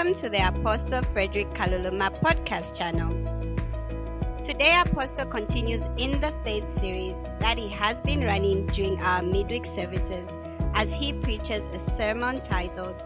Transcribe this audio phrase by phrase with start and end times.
[0.00, 3.12] Welcome to the Apostle Frederick Kaluluma podcast channel.
[4.42, 9.66] Today, Apostle continues in the faith series that he has been running during our midweek
[9.66, 10.30] services
[10.72, 12.96] as he preaches a sermon titled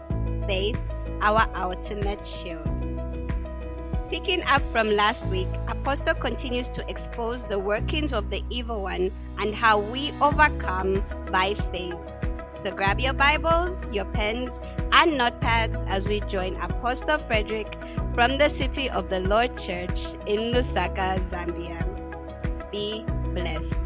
[0.47, 0.79] Faith,
[1.19, 2.63] Our Ultimate Shield.
[4.09, 9.11] Picking up from last week, Apostle continues to expose the workings of the evil one
[9.39, 11.97] and how we overcome by faith.
[12.53, 17.77] So grab your Bibles, your pens, and notepads as we join Apostle Frederick
[18.13, 21.81] from the City of the Lord Church in Lusaka, Zambia.
[22.71, 23.79] Be blessed.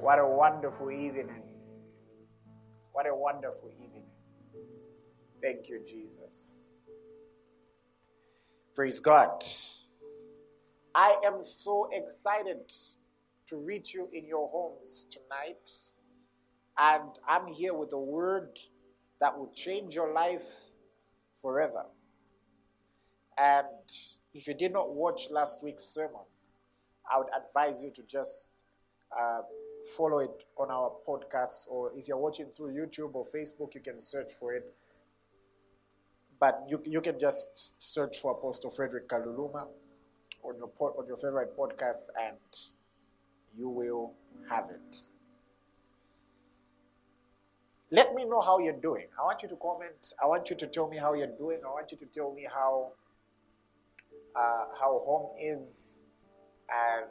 [0.00, 1.42] What a wonderful evening.
[2.92, 4.04] What a wonderful evening.
[5.42, 6.80] Thank you, Jesus.
[8.74, 9.44] Praise God.
[10.94, 12.70] I am so excited
[13.46, 15.70] to reach you in your homes tonight.
[16.78, 18.58] And I'm here with a word
[19.20, 20.66] that will change your life
[21.40, 21.86] forever.
[23.38, 23.66] And
[24.34, 26.20] if you did not watch last week's sermon,
[27.10, 28.48] I would advise you to just
[29.18, 29.40] uh,
[29.96, 33.98] follow it on our podcast, or if you're watching through YouTube or Facebook, you can
[33.98, 34.74] search for it.
[36.38, 39.68] But you, you can just search for Apostle Frederick Kaluluma
[40.42, 42.36] on your pod, on your favorite podcast, and
[43.56, 44.12] you will
[44.48, 44.98] have it.
[47.90, 49.06] Let me know how you're doing.
[49.20, 50.14] I want you to comment.
[50.22, 51.58] I want you to tell me how you're doing.
[51.64, 52.92] I want you to tell me how
[54.34, 56.04] uh, how home is,
[56.70, 57.06] and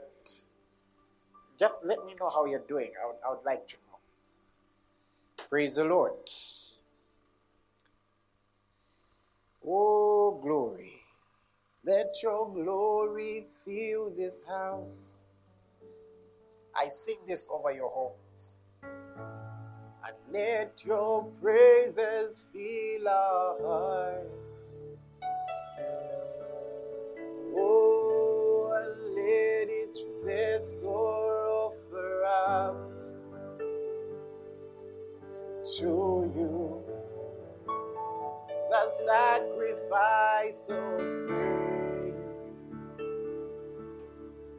[1.60, 2.92] just let me know how you're doing.
[3.02, 5.46] I would, I would like to know.
[5.50, 6.14] Praise the Lord.
[9.64, 11.01] Oh, glory.
[11.84, 15.34] Let your glory fill this house.
[16.76, 18.74] I sing this over your homes.
[18.84, 24.96] And let your praises fill our hearts.
[27.58, 32.92] Oh, and let each vessel offer up
[35.80, 36.84] to you
[38.70, 41.51] the sacrifice of praise.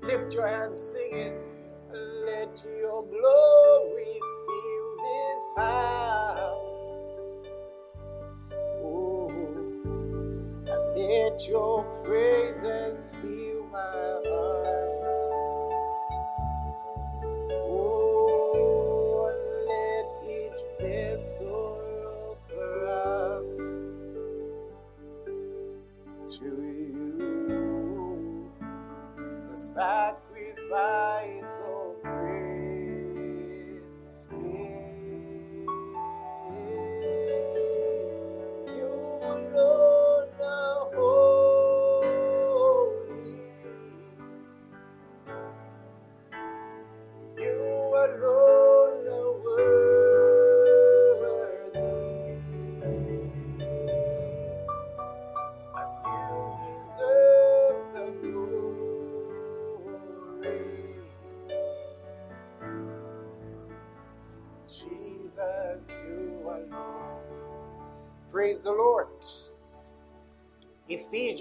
[0.03, 1.35] Lift your hands, sing it.
[2.27, 7.47] Let your glory fill this house.
[8.83, 9.31] Oh,
[10.67, 14.32] and let your praises fill my heart.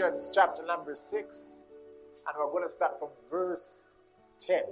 [0.02, 1.68] Chapter number 6,
[2.26, 3.92] and we're going to start from verse
[4.40, 4.64] 10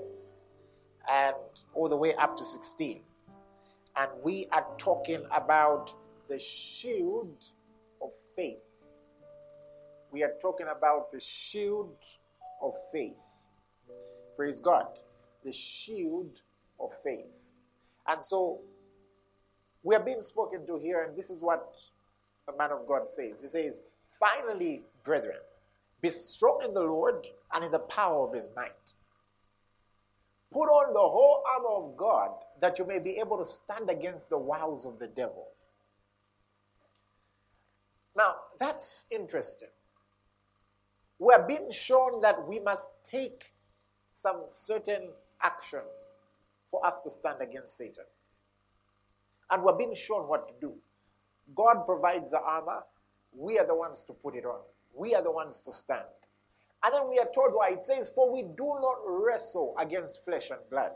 [1.07, 1.35] and
[1.75, 3.01] all the way up to 16.
[3.95, 5.93] And we are talking about
[6.27, 7.45] the shield
[8.01, 8.65] of faith.
[10.09, 12.03] We are talking about the shield
[12.59, 13.21] of faith.
[14.35, 14.87] Praise God.
[15.45, 16.41] The shield
[16.79, 17.27] of faith.
[18.07, 18.61] And so
[19.83, 21.79] we are being spoken to here, and this is what
[22.47, 23.41] the man of God says.
[23.41, 23.81] He says,
[24.19, 25.37] Finally, brethren,
[26.01, 28.93] be strong in the Lord and in the power of his might.
[30.51, 34.29] Put on the whole armor of God that you may be able to stand against
[34.29, 35.47] the wiles of the devil.
[38.15, 39.69] Now, that's interesting.
[41.19, 43.53] We're being shown that we must take
[44.11, 45.09] some certain
[45.41, 45.81] action
[46.65, 48.05] for us to stand against Satan.
[49.51, 50.73] And we're being shown what to do.
[51.55, 52.83] God provides the armor,
[53.35, 54.59] we are the ones to put it on,
[54.93, 56.05] we are the ones to stand.
[56.83, 60.49] And then we are told why it says, For we do not wrestle against flesh
[60.49, 60.91] and blood,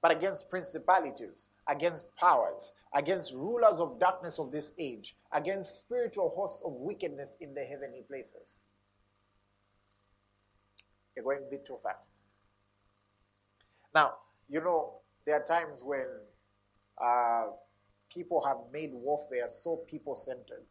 [0.00, 6.62] but against principalities, against powers, against rulers of darkness of this age, against spiritual hosts
[6.64, 8.60] of wickedness in the heavenly places.
[11.14, 12.12] You're going a bit too fast.
[13.94, 14.14] Now,
[14.48, 16.06] you know, There are times when
[17.02, 17.46] uh,
[18.08, 20.64] people have made warfare so people centered.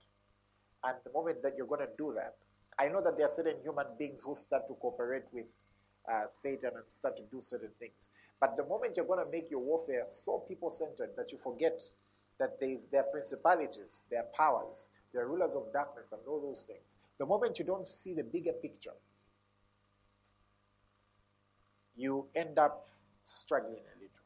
[0.86, 2.36] And the moment that you're going to do that,
[2.78, 5.48] I know that there are certain human beings who start to cooperate with
[6.08, 8.12] uh, Satan and start to do certain things.
[8.40, 11.80] But the moment you're going to make your warfare so people centered that you forget
[12.40, 16.98] that there, is, their principalities, their powers, their rulers of darkness, and all those things,
[17.18, 18.92] the moment you don't see the bigger picture,
[21.96, 22.90] you end up
[23.24, 24.26] struggling a little.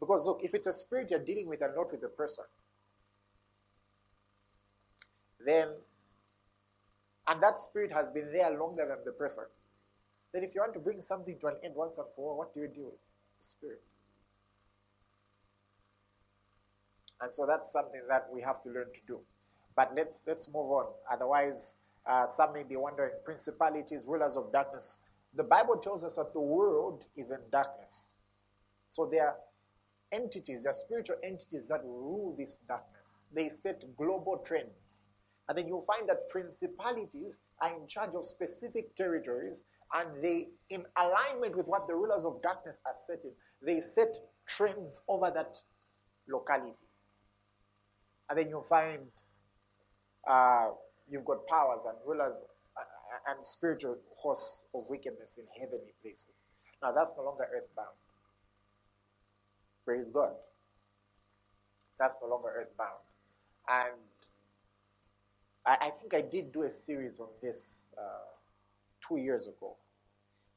[0.00, 2.44] Because look, if it's a spirit you're dealing with and not with a person,
[5.44, 5.68] then,
[7.26, 9.44] and that spirit has been there longer than the person,
[10.32, 12.54] then if you want to bring something to an end once and for all, what
[12.54, 12.94] do you do with
[13.38, 13.82] the spirit?
[17.20, 19.20] And so that's something that we have to learn to do.
[19.76, 20.86] But let's let's move on.
[21.10, 21.76] Otherwise,
[22.06, 24.98] uh, some may be wondering principalities, rulers of darkness.
[25.34, 28.14] The Bible tells us that the world is in darkness.
[28.88, 29.36] So there are
[30.10, 33.22] entities, there are spiritual entities that rule this darkness.
[33.32, 35.04] They set global trends.
[35.50, 40.84] And then you'll find that principalities are in charge of specific territories and they, in
[40.96, 44.16] alignment with what the rulers of darkness are setting, they set
[44.46, 45.58] trends over that
[46.28, 46.76] locality.
[48.28, 49.00] And then you'll find
[50.28, 50.68] uh,
[51.10, 52.44] you've got powers and rulers
[52.76, 56.46] uh, and spiritual hosts of wickedness in heavenly places.
[56.80, 57.96] Now, that's no longer earthbound.
[59.84, 60.30] Praise God.
[61.98, 63.00] That's no longer earthbound.
[63.68, 63.98] And
[65.66, 68.30] I, I think I did do a series on this uh,
[69.06, 69.76] two years ago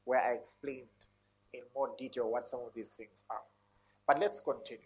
[0.04, 0.86] where I explained
[1.52, 3.42] in more detail what some of these things are.
[4.06, 4.84] But let's continue.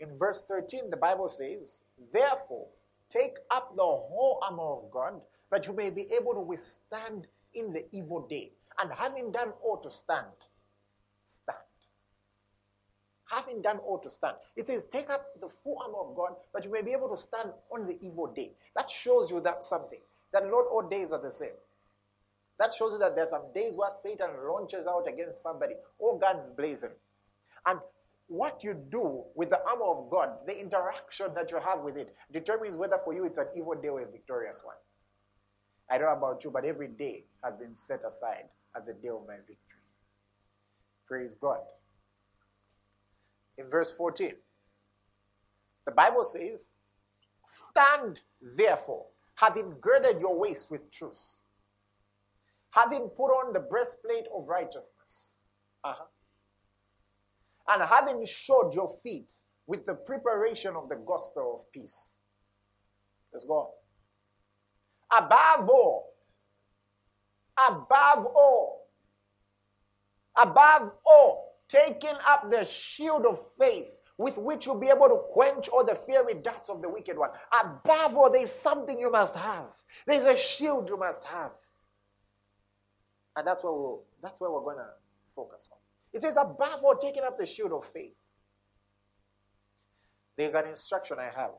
[0.00, 2.66] In verse 13, the Bible says, Therefore,
[3.08, 7.72] take up the whole armor of God, that you may be able to withstand in
[7.72, 8.50] the evil day.
[8.80, 10.26] And having done all to stand,
[11.24, 11.58] stand.
[13.32, 14.36] Having done all to stand.
[14.56, 17.16] It says, Take up the full armor of God, that you may be able to
[17.16, 18.52] stand on the evil day.
[18.76, 20.00] That shows you that something.
[20.32, 21.56] That not all days are the same.
[22.58, 26.50] That shows you that there's some days where Satan launches out against somebody, all guns
[26.50, 26.90] blazing.
[27.66, 27.80] And
[28.28, 32.14] what you do with the armor of God, the interaction that you have with it,
[32.30, 34.76] determines whether for you it's an evil day or a victorious one.
[35.90, 38.44] I don't know about you, but every day has been set aside
[38.76, 39.80] as a day of my victory.
[41.06, 41.58] Praise God.
[43.58, 44.32] In verse 14,
[45.86, 46.72] the Bible says,
[47.46, 48.20] Stand
[48.56, 49.06] therefore,
[49.36, 51.38] having girded your waist with truth,
[52.70, 55.42] having put on the breastplate of righteousness.
[55.84, 56.04] Uh-huh
[57.68, 59.32] and having shod your feet
[59.66, 62.18] with the preparation of the gospel of peace.
[63.32, 63.70] Let's go.
[65.12, 65.24] on.
[65.24, 66.14] Above all,
[67.68, 68.88] above all,
[70.36, 71.41] above all,
[71.72, 73.86] taking up the shield of faith
[74.18, 77.30] with which you'll be able to quench all the fiery darts of the wicked one.
[77.64, 79.70] Above all, there's something you must have.
[80.06, 81.52] There's a shield you must have.
[83.36, 84.90] And that's what we'll, that's where we're going to
[85.34, 85.78] focus on.
[86.12, 88.20] It says, above all, taking up the shield of faith.
[90.36, 91.58] There's an instruction I have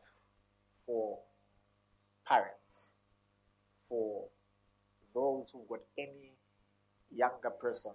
[0.85, 1.19] for
[2.27, 2.97] parents,
[3.89, 4.25] for
[5.13, 6.33] those who've got any
[7.11, 7.93] younger person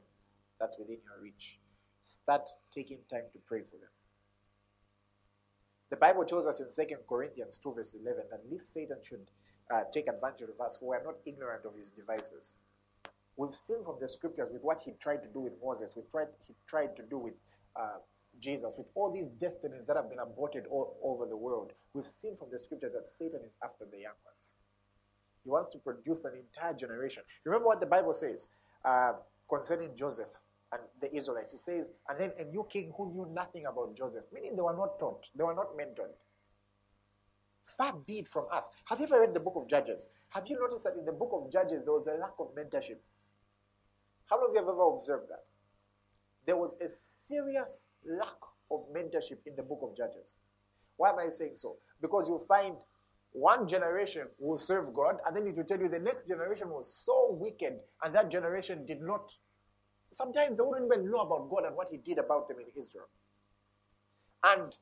[0.58, 1.58] that's within your reach.
[2.08, 3.90] Start taking time to pray for them.
[5.90, 9.30] The Bible tells us in 2 Corinthians 2, verse 11, that least Satan should
[9.70, 12.56] uh, take advantage of us, for we are not ignorant of his devices.
[13.36, 16.28] We've seen from the scriptures with what he tried to do with Moses, with tried,
[16.46, 17.34] he tried to do with
[17.76, 17.98] uh,
[18.40, 21.74] Jesus, with all these destinies that have been aborted all over the world.
[21.92, 24.54] We've seen from the scriptures that Satan is after the young ones.
[25.44, 27.22] He wants to produce an entire generation.
[27.44, 28.48] Remember what the Bible says
[28.82, 29.12] uh,
[29.46, 30.40] concerning Joseph
[30.72, 31.52] and the Israelites.
[31.52, 34.76] He says, and then a new king who knew nothing about Joseph, meaning they were
[34.76, 36.12] not taught, they were not mentored.
[37.64, 38.70] Far be it from us.
[38.86, 40.08] Have you ever read the book of Judges?
[40.30, 42.98] Have you noticed that in the book of Judges there was a lack of mentorship?
[44.26, 45.44] How many of you have ever observed that?
[46.46, 48.38] There was a serious lack
[48.70, 50.38] of mentorship in the book of Judges.
[50.96, 51.76] Why am I saying so?
[52.00, 52.76] Because you find
[53.32, 56.92] one generation will serve God, and then it will tell you the next generation was
[56.92, 59.30] so wicked, and that generation did not.
[60.10, 63.08] Sometimes they wouldn't even know about God and what He did about them in Israel.
[64.44, 64.76] And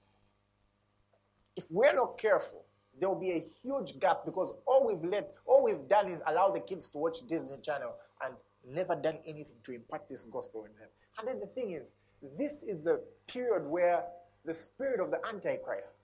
[1.57, 2.65] if we're not careful,
[2.99, 6.51] there will be a huge gap because all we've let, all we've done is allow
[6.51, 7.93] the kids to watch Disney Channel
[8.25, 8.35] and
[8.67, 10.89] never done anything to impart this gospel in them.
[11.19, 11.95] And then the thing is,
[12.39, 14.05] this is the period where
[14.45, 15.99] the spirit of the Antichrist,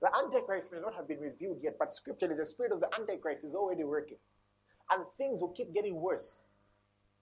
[0.00, 3.44] the Antichrist may not have been revealed yet, but scripturally, the spirit of the Antichrist
[3.44, 4.16] is already working.
[4.90, 6.48] And things will keep getting worse.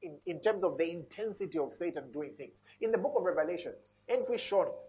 [0.02, 2.62] In, in terms of the intensity of Satan doing things.
[2.80, 4.38] In the book of Revelations, ain't we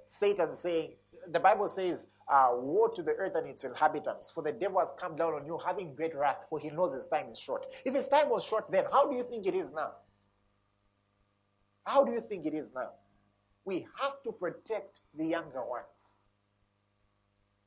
[0.05, 0.93] Satan saying,
[1.31, 4.93] the Bible says, uh, Woe to the earth and its inhabitants, for the devil has
[4.97, 7.65] come down on you having great wrath, for he knows his time is short.
[7.85, 9.91] If his time was short then, how do you think it is now?
[11.85, 12.91] How do you think it is now?
[13.65, 16.17] We have to protect the younger ones.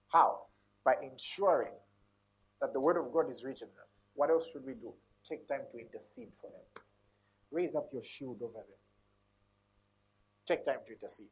[0.08, 0.46] How?
[0.84, 1.72] By ensuring
[2.60, 3.86] that the word of God is reaching them.
[4.14, 4.92] What else should we do?
[5.28, 6.83] Take time to intercede for them.
[7.54, 8.80] Raise up your shield over them.
[10.44, 11.28] Take time to intercede.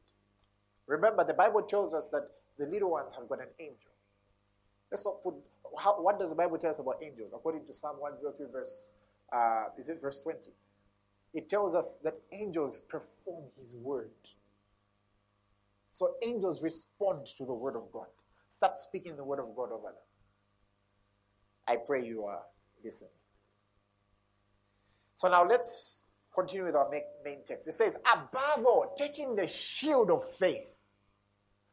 [0.87, 3.91] Remember, the Bible tells us that the little ones have got an angel.
[4.89, 5.35] Let's not put.
[5.79, 7.33] How, what does the Bible tell us about angels?
[7.35, 8.93] According to Psalm 103, verse,
[9.33, 10.51] uh, is it verse 20?
[11.35, 14.11] It tells us that angels perform His word.
[15.91, 18.07] So angels respond to the word of God.
[18.51, 20.07] Start speaking the word of God over them.
[21.67, 22.43] I pray you are
[22.85, 23.11] listening.
[25.17, 26.02] So now let's
[26.35, 27.69] continue with our main text.
[27.69, 30.67] It says, above all, taking the shield of faith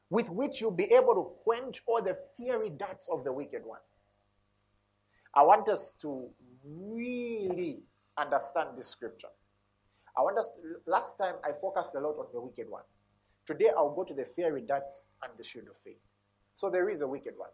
[0.10, 3.80] with which you'll be able to quench all the fiery darts of the wicked one.
[5.34, 6.30] I want us to
[6.66, 7.84] really
[8.18, 9.28] understand this scripture.
[10.18, 12.84] I want us to, last time I focused a lot on the wicked one.
[13.46, 16.01] Today I'll go to the fiery darts and the shield of faith.
[16.54, 17.50] So there is a wicked one.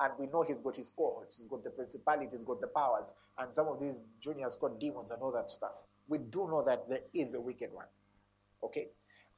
[0.00, 3.14] And we know he's got his cohorts, he's got the principalities, he's got the powers,
[3.38, 5.84] and some of these juniors got demons and all that stuff.
[6.12, 7.86] We do know that there is a wicked one.
[8.62, 8.88] Okay?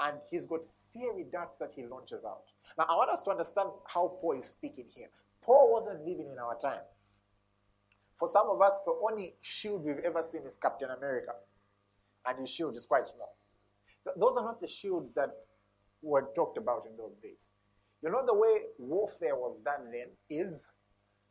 [0.00, 0.62] And he's got
[0.92, 2.42] fiery darts that he launches out.
[2.76, 5.06] Now, I want us to understand how Paul is speaking here.
[5.40, 6.80] Paul wasn't living in our time.
[8.16, 11.34] For some of us, the only shield we've ever seen is Captain America,
[12.26, 13.36] and his shield is quite small.
[14.16, 15.30] Those are not the shields that
[16.02, 17.50] were talked about in those days.
[18.02, 20.66] You know, the way warfare was done then is,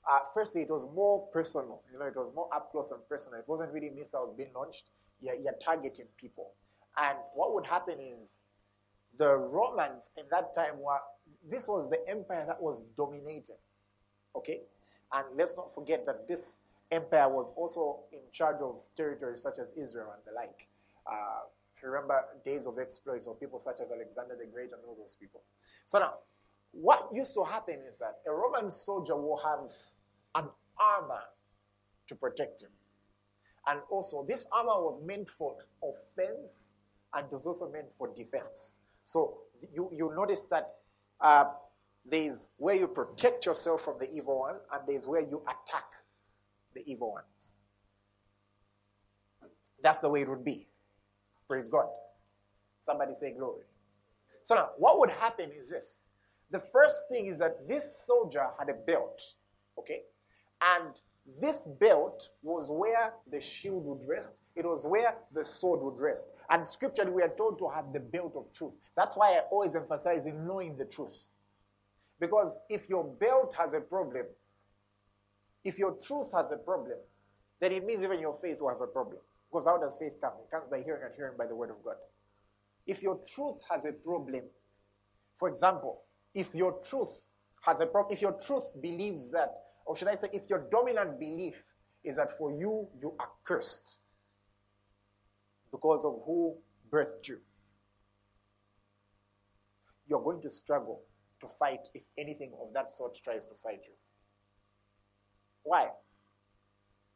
[0.10, 1.82] uh, firstly, it was more personal.
[1.92, 3.40] You know, it was more up close and personal.
[3.40, 4.86] It wasn't really missiles being launched.
[5.24, 6.52] You're, you're targeting people.
[6.98, 8.44] And what would happen is
[9.18, 11.00] the Romans in that time were,
[11.50, 13.56] this was the empire that was dominating.
[14.36, 14.62] Okay?
[15.14, 16.60] And let's not forget that this
[16.92, 20.68] empire was also in charge of territories such as Israel and the like.
[21.10, 24.82] Uh, if you remember days of exploits of people such as Alexander the Great and
[24.88, 25.42] all those people.
[25.86, 26.14] So now,
[26.72, 29.70] what used to happen is that a Roman soldier will have
[30.36, 30.50] an
[30.80, 31.22] armor
[32.08, 32.70] to protect him.
[33.68, 36.76] And also, this armor was meant for offense
[37.14, 38.78] and was also meant for defense.
[39.04, 39.38] So
[39.74, 40.76] you, you notice that
[41.22, 41.46] uh,
[42.06, 45.86] there's where you protect yourself from the evil one, and there's where you attack
[46.76, 47.56] the evil ones.
[49.82, 50.68] That's the way it would be.
[51.48, 51.86] Praise God.
[52.80, 53.64] Somebody say glory.
[54.42, 56.08] So now, what would happen is this.
[56.52, 59.22] The first thing is that this soldier had a belt,
[59.80, 60.02] okay?
[60.62, 60.94] And
[61.26, 64.40] this belt was where the shield would rest.
[64.56, 66.30] It was where the sword would rest.
[66.50, 68.74] And scripturally, we are told to have the belt of truth.
[68.96, 71.16] That's why I always emphasize in knowing the truth.
[72.20, 74.26] Because if your belt has a problem,
[75.64, 76.98] if your truth has a problem,
[77.60, 79.20] then it means even your faith will have a problem.
[79.50, 80.34] Because how does faith come?
[80.44, 81.96] It comes by hearing and hearing by the word of God.
[82.86, 84.44] If your truth has a problem,
[85.38, 86.02] for example,
[86.36, 87.30] if your truth
[87.62, 89.54] has a problem, if your truth believes that
[89.86, 91.64] or should I say, if your dominant belief
[92.04, 94.00] is that for you, you are cursed
[95.72, 96.56] because of who
[96.92, 97.40] birthed you,
[100.08, 101.02] you're going to struggle
[101.42, 103.94] to fight if anything of that sort tries to fight you.
[105.64, 105.88] Why?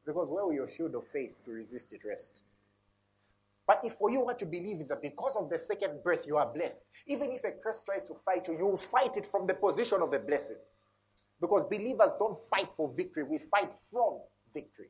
[0.05, 2.43] Because where will your shield of faith to resist it rest?
[3.67, 6.37] But if for you what you believe is that because of the second birth you
[6.37, 9.45] are blessed, even if a curse tries to fight you, you will fight it from
[9.45, 10.57] the position of a blessing.
[11.39, 14.19] Because believers don't fight for victory, we fight from
[14.53, 14.89] victory.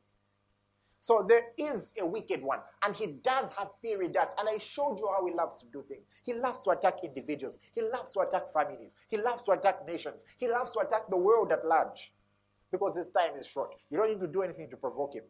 [1.00, 4.34] So there is a wicked one, and he does have fiery darts.
[4.38, 6.04] And I showed you how he loves to do things.
[6.24, 10.24] He loves to attack individuals, he loves to attack families, he loves to attack nations,
[10.38, 12.12] he loves to attack the world at large
[12.72, 13.74] because his time is short.
[13.90, 15.24] You don't need to do anything to provoke him.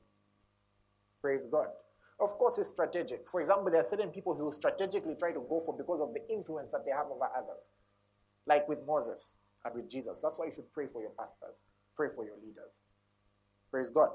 [1.21, 1.69] Praise God.
[2.21, 3.29] Of course, it's strategic.
[3.29, 6.15] For example, there are certain people who will strategically try to go for because of
[6.15, 7.71] the influence that they have over others,
[8.47, 10.21] like with Moses and with Jesus.
[10.23, 11.65] That's why you should pray for your pastors,
[11.97, 12.83] pray for your leaders.
[13.71, 14.11] Praise God.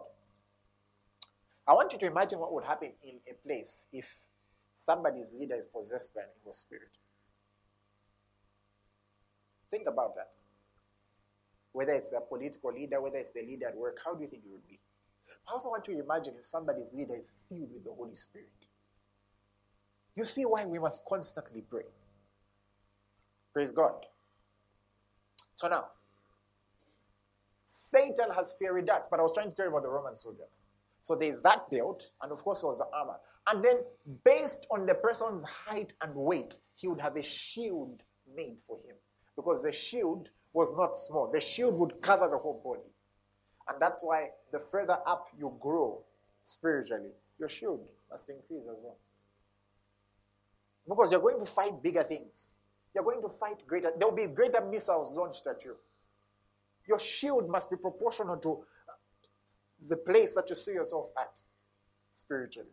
[1.68, 4.26] I want you to imagine what would happen in a place if
[4.74, 6.90] somebody's leader is possessed by an evil spirit.
[9.70, 10.30] Think about that.
[11.72, 14.44] Whether it's a political leader, whether it's the leader at work, how do you think
[14.46, 14.80] it would be?
[15.48, 18.50] I also want you to imagine if somebody's leader is filled with the Holy Spirit.
[20.16, 21.86] You see why we must constantly pray.
[23.54, 24.06] Praise God.
[25.64, 25.86] So now,
[27.64, 30.44] Satan has fiery darts, but I was trying to tell you about the Roman soldier.
[31.00, 33.16] So there's that build, and of course, there was the armor.
[33.48, 33.78] And then,
[34.26, 38.04] based on the person's height and weight, he would have a shield
[38.36, 38.98] made for him.
[39.38, 42.90] Because the shield was not small, the shield would cover the whole body.
[43.70, 46.04] And that's why the further up you grow
[46.42, 48.98] spiritually, your shield must increase as well.
[50.90, 52.50] Because you're going to fight bigger things.
[52.94, 55.76] You're going to fight greater, there will be greater missiles launched at you.
[56.88, 58.64] Your shield must be proportional to
[59.88, 61.40] the place that you see yourself at
[62.12, 62.70] spiritually.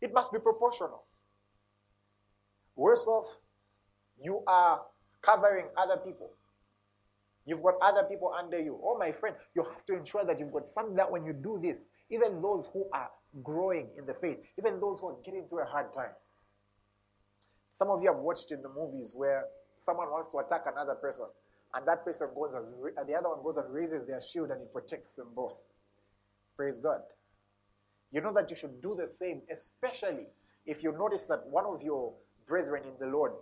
[0.00, 1.04] It must be proportional.
[2.76, 3.38] Worse off,
[4.20, 4.82] you are
[5.22, 6.30] covering other people.
[7.46, 8.78] You've got other people under you.
[8.82, 11.60] Oh, my friend, you have to ensure that you've got some that when you do
[11.62, 13.10] this, even those who are
[13.42, 16.10] growing in the faith, even those who are getting through a hard time.
[17.74, 19.44] Some of you have watched in the movies where
[19.76, 21.26] someone wants to attack another person,
[21.74, 22.52] and that person goes
[22.96, 25.66] and the other one goes and raises their shield and it protects them both.
[26.56, 27.00] Praise God.
[28.12, 30.28] You know that you should do the same, especially
[30.64, 32.14] if you notice that one of your
[32.46, 33.32] brethren in the Lord,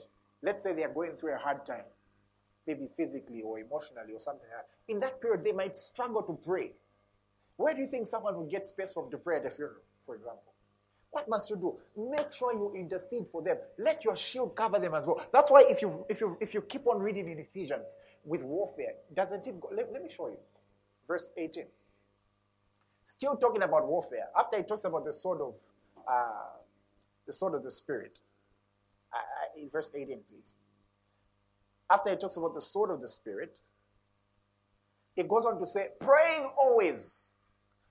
[0.43, 1.85] let's say they are going through a hard time,
[2.67, 4.69] maybe physically or emotionally or something like that.
[4.89, 6.73] In that period, they might struggle to pray.
[7.57, 10.15] Where do you think someone will get space from to pray at a funeral, for
[10.17, 10.52] example?
[11.13, 11.75] What must you do?
[12.11, 13.59] Make sure you intercede for them.
[13.79, 15.25] Let your shield cover them as well.
[15.31, 18.95] That's why if you if you if you keep on reading in Ephesians with warfare,
[19.15, 19.71] doesn't it go?
[19.77, 20.39] Let, let me show you.
[21.07, 21.65] Verse 18.
[23.05, 24.29] Still talking about warfare.
[24.37, 25.55] After he talks about the sword of
[26.09, 26.57] uh,
[27.27, 28.19] the sword of the spirit.
[29.13, 29.19] Uh
[29.71, 30.55] verse 18, please.
[31.91, 33.55] After he talks about the sword of the spirit,
[35.15, 37.32] it goes on to say, praying always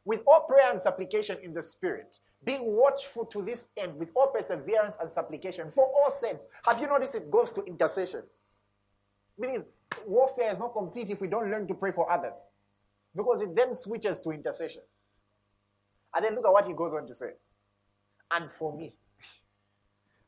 [0.05, 4.27] with all prayer and supplication in the spirit being watchful to this end with all
[4.27, 6.48] perseverance and supplication for all saints.
[6.65, 8.24] Have you noticed it goes to intercession?
[9.38, 9.63] Meaning,
[10.07, 12.48] warfare is not complete if we don't learn to pray for others.
[13.16, 14.81] Because it then switches to intercession.
[16.16, 17.31] And then look at what he goes on to say.
[18.31, 18.94] And for me.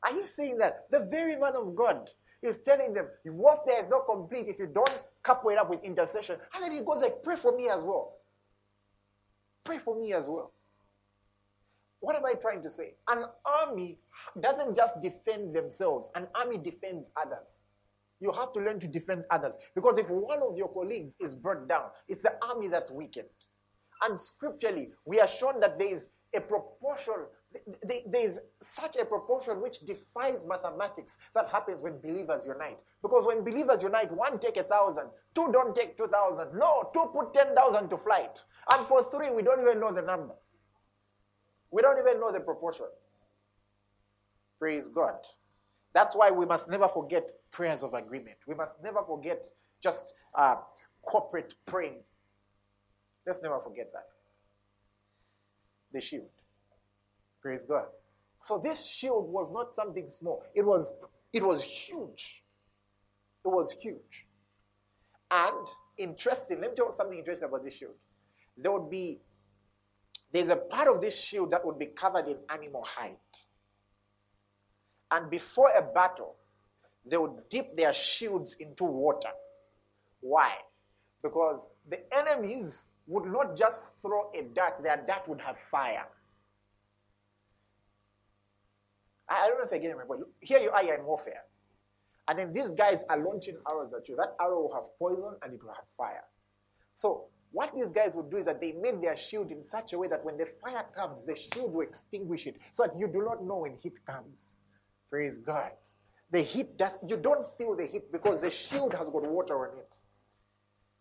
[0.04, 0.86] Are you saying that?
[0.90, 2.10] The very man of God
[2.42, 6.36] is telling them, warfare is not complete if you don't couple it up with intercession.
[6.54, 8.12] And then he goes like, pray for me as well.
[9.64, 10.52] Pray for me as well.
[12.00, 12.96] What am I trying to say?
[13.08, 13.98] An army
[14.38, 17.62] doesn't just defend themselves, an army defends others.
[18.20, 19.56] You have to learn to defend others.
[19.74, 23.28] Because if one of your colleagues is brought down, it's the army that's weakened.
[24.02, 27.26] And scripturally, we are shown that there is a proportion,
[27.82, 32.78] there is such a proportion which defies mathematics that happens when believers unite.
[33.02, 36.48] Because when believers unite, one take a thousand, two don't take two thousand.
[36.58, 38.42] No, two put ten thousand to flight.
[38.72, 40.34] And for three, we don't even know the number.
[41.70, 42.86] We don't even know the proportion.
[44.58, 45.16] Praise God.
[45.92, 48.38] That's why we must never forget prayers of agreement.
[48.48, 49.48] We must never forget
[49.80, 50.56] just uh,
[51.02, 52.02] corporate praying.
[53.26, 54.06] Let's never forget that.
[55.92, 56.33] The shield.
[57.44, 57.84] Praise God.
[58.40, 60.42] So this shield was not something small.
[60.54, 60.90] It was
[61.30, 62.42] it was huge.
[63.44, 64.26] It was huge.
[65.30, 65.66] And
[65.98, 67.96] interesting, let me tell you something interesting about this shield.
[68.56, 69.20] There would be
[70.32, 73.18] there's a part of this shield that would be covered in animal hide.
[75.10, 76.36] And before a battle,
[77.04, 79.28] they would dip their shields into water.
[80.20, 80.54] Why?
[81.22, 86.06] Because the enemies would not just throw a dart, their dart would have fire.
[89.28, 91.42] I don't know if I get it, but here you are, you're in warfare.
[92.28, 94.16] And then these guys are launching arrows at you.
[94.16, 96.24] That arrow will have poison and it will have fire.
[96.94, 99.98] So what these guys would do is that they made their shield in such a
[99.98, 103.22] way that when the fire comes, the shield will extinguish it so that you do
[103.22, 104.52] not know when heat comes.
[105.10, 105.72] Praise God.
[106.30, 109.78] The heat does, you don't feel the heat because the shield has got water on
[109.78, 109.96] it.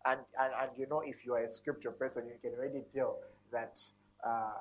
[0.05, 3.19] And, and, and you know, if you are a scripture person, you can already tell
[3.51, 3.79] that
[4.23, 4.51] uh,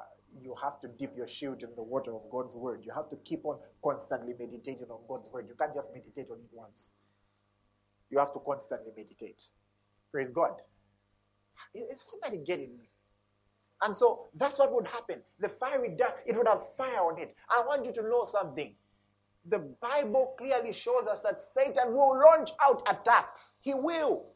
[0.40, 2.82] you have to dip your shield in the water of God's word.
[2.84, 5.46] You have to keep on constantly meditating on God's word.
[5.48, 6.92] You can't just meditate on it once.
[8.10, 9.44] You have to constantly meditate.
[10.10, 10.52] Praise God.
[11.74, 12.90] Is somebody getting me?
[13.82, 15.22] And so that's what would happen.
[15.40, 17.34] The fiery dart, it would have fire on it.
[17.50, 18.74] I want you to know something.
[19.44, 23.56] The Bible clearly shows us that Satan will launch out attacks.
[23.60, 24.26] He will.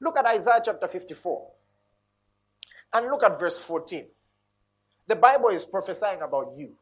[0.00, 1.48] Look at Isaiah chapter 54.
[2.92, 4.06] And look at verse 14.
[5.10, 6.76] The Bible is prophesying about you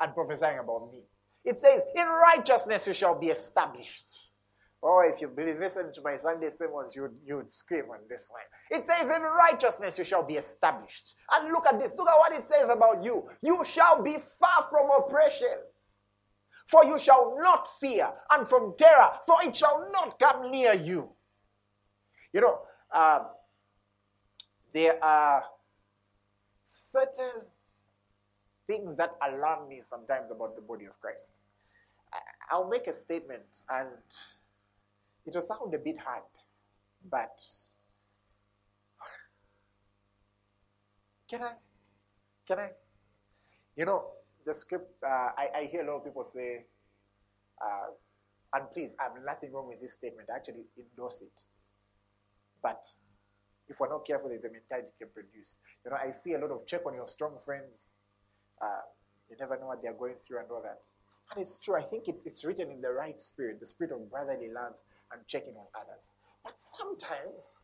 [0.00, 1.02] and prophesying about me.
[1.44, 4.30] It says, In righteousness you shall be established.
[4.80, 8.80] Or if you've been listening to my Sunday sermons, you would scream on this one.
[8.80, 11.16] It says, In righteousness you shall be established.
[11.34, 11.94] And look at this.
[11.98, 13.28] Look at what it says about you.
[13.42, 15.58] You shall be far from oppression.
[16.68, 21.10] For you shall not fear, and from terror, for it shall not come near you.
[22.32, 22.58] You know,
[22.90, 23.26] um,
[24.72, 25.44] there are
[26.66, 27.42] certain
[28.66, 31.32] things that alarm me sometimes about the body of Christ.
[32.50, 33.88] I'll make a statement and
[35.26, 36.22] it will sound a bit hard,
[37.10, 37.40] but
[41.28, 41.52] can I?
[42.46, 42.70] Can I?
[43.76, 44.04] You know,
[44.46, 46.64] the script, uh, I, I, hear a lot of people say,
[47.60, 47.88] uh,
[48.54, 50.28] and please, I have nothing wrong with this statement.
[50.32, 51.42] I actually endorse it.
[52.62, 52.84] But
[53.68, 55.56] if we're not careful, there's a mentality can produce.
[55.84, 57.88] You know, I see a lot of check on your strong friends.
[58.60, 58.80] Uh,
[59.30, 60.80] you never know what they're going through and all that.
[61.32, 61.76] And it's true.
[61.76, 64.74] I think it, it's written in the right spirit, the spirit of brotherly love
[65.12, 66.14] and checking on others.
[66.44, 67.58] But sometimes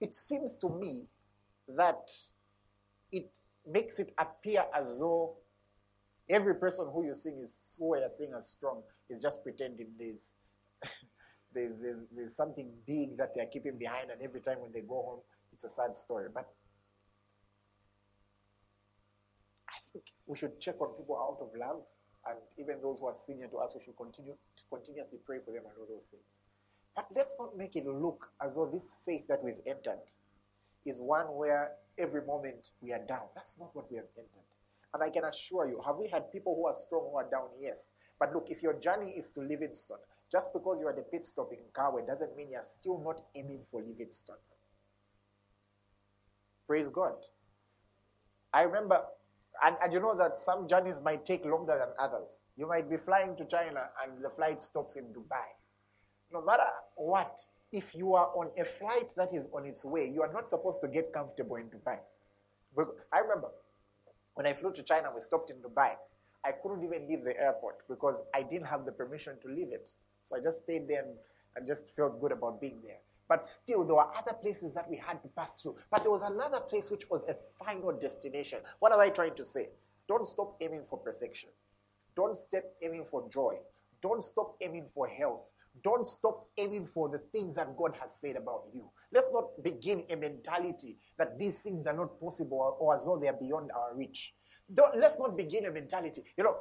[0.00, 1.04] it seems to me
[1.68, 2.10] that
[3.10, 5.36] it makes it appear as though
[6.28, 10.34] every person who you're seeing is who you're seeing as strong is just pretending there's,
[11.54, 15.02] there's, there's, there's something big that they're keeping behind, and every time when they go
[15.02, 15.20] home,
[15.52, 16.28] it's a sad story.
[16.32, 16.48] But
[19.68, 19.85] I think
[20.26, 21.82] we should check on people out of love
[22.28, 25.52] and even those who are senior to us, we should continue to continuously pray for
[25.52, 26.42] them and all those things.
[26.94, 30.00] But let's not make it look as though this faith that we've entered
[30.84, 33.26] is one where every moment we are down.
[33.34, 34.46] That's not what we have entered.
[34.94, 37.48] And I can assure you, have we had people who are strong who are down?
[37.60, 37.92] Yes.
[38.18, 39.98] But look, if your journey is to Livingstone,
[40.32, 43.60] just because you are the pit stop in Carway doesn't mean you're still not aiming
[43.70, 44.36] for Livingstone.
[46.66, 47.14] Praise God.
[48.52, 49.02] I remember
[49.64, 52.44] and, and you know that some journeys might take longer than others.
[52.56, 55.46] You might be flying to China and the flight stops in Dubai.
[56.32, 56.66] No matter
[56.96, 57.40] what,
[57.72, 60.80] if you are on a flight that is on its way, you are not supposed
[60.82, 61.98] to get comfortable in Dubai.
[63.12, 63.48] I remember
[64.34, 65.94] when I flew to China, we stopped in Dubai.
[66.44, 69.88] I couldn't even leave the airport because I didn't have the permission to leave it.
[70.24, 71.14] So I just stayed there and,
[71.56, 72.98] and just felt good about being there.
[73.28, 75.76] But still, there were other places that we had to pass through.
[75.90, 77.34] But there was another place which was a
[77.64, 78.60] final destination.
[78.78, 79.70] What am I trying to say?
[80.06, 81.50] Don't stop aiming for perfection.
[82.14, 83.56] Don't stop aiming for joy.
[84.00, 85.42] Don't stop aiming for health.
[85.82, 88.88] Don't stop aiming for the things that God has said about you.
[89.12, 93.28] Let's not begin a mentality that these things are not possible or as though they
[93.28, 94.34] are beyond our reach.
[94.72, 96.22] Don't, let's not begin a mentality.
[96.36, 96.56] You know,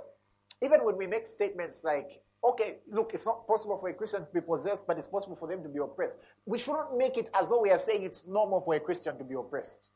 [0.62, 4.32] even when we make statements like, okay, look, it's not possible for a Christian to
[4.34, 6.20] be possessed, but it's possible for them to be oppressed.
[6.46, 9.24] We shouldn't make it as though we are saying it's normal for a Christian to
[9.24, 9.90] be oppressed.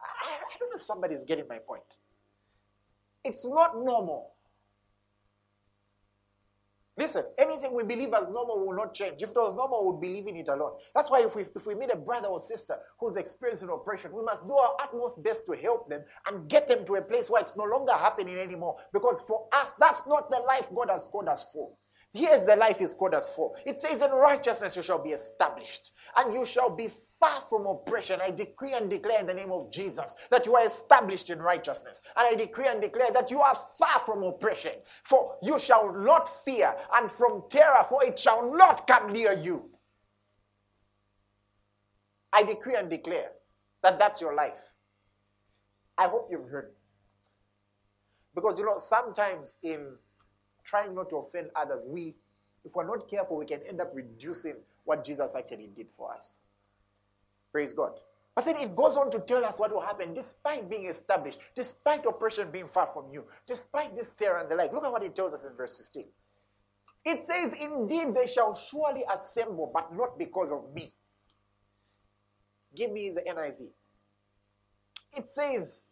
[0.00, 1.82] I, I don't know if somebody's getting my point.
[3.24, 4.32] It's not normal.
[6.98, 9.22] Listen, anything we believe as normal will not change.
[9.22, 10.72] If it was normal, we would believe in it alone.
[10.94, 14.22] That's why if we, if we meet a brother or sister who's experiencing oppression, we
[14.22, 17.40] must do our utmost best to help them and get them to a place where
[17.40, 18.76] it's no longer happening anymore.
[18.92, 21.70] Because for us, that's not the life God has called us for.
[22.14, 23.54] Here's the life is called us for.
[23.64, 28.20] It says, In righteousness you shall be established, and you shall be far from oppression.
[28.22, 32.02] I decree and declare in the name of Jesus that you are established in righteousness.
[32.14, 34.72] And I decree and declare that you are far from oppression.
[35.04, 39.70] For you shall not fear, and from terror, for it shall not come near you.
[42.30, 43.30] I decree and declare
[43.82, 44.74] that that's your life.
[45.96, 46.72] I hope you've heard.
[48.34, 49.96] Because you know, sometimes in
[50.64, 52.14] trying not to offend others, we,
[52.64, 56.38] if we're not careful, we can end up reducing what Jesus actually did for us.
[57.50, 57.92] Praise God.
[58.34, 62.06] But then it goes on to tell us what will happen despite being established, despite
[62.06, 64.72] oppression being far from you, despite this terror and the like.
[64.72, 66.06] Look at what it tells us in verse 15.
[67.04, 70.94] It says, Indeed, they shall surely assemble, but not because of me.
[72.74, 73.68] Give me the NIV.
[75.14, 75.82] It says,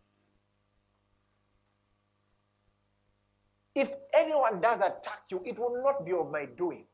[3.74, 6.86] If anyone does attack you, it will not be of my doing.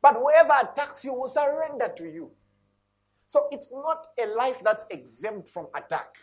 [0.00, 2.30] But whoever attacks you will surrender to you.
[3.26, 6.14] So it's not a life that's exempt from attack.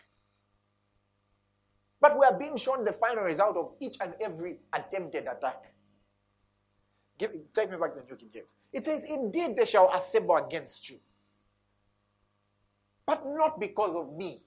[2.00, 5.72] But we are being shown the final result of each and every attempted attack.
[7.18, 8.54] Give, take me back to the New King James.
[8.72, 10.98] It says, Indeed, they shall assemble against you,
[13.06, 14.42] but not because of me.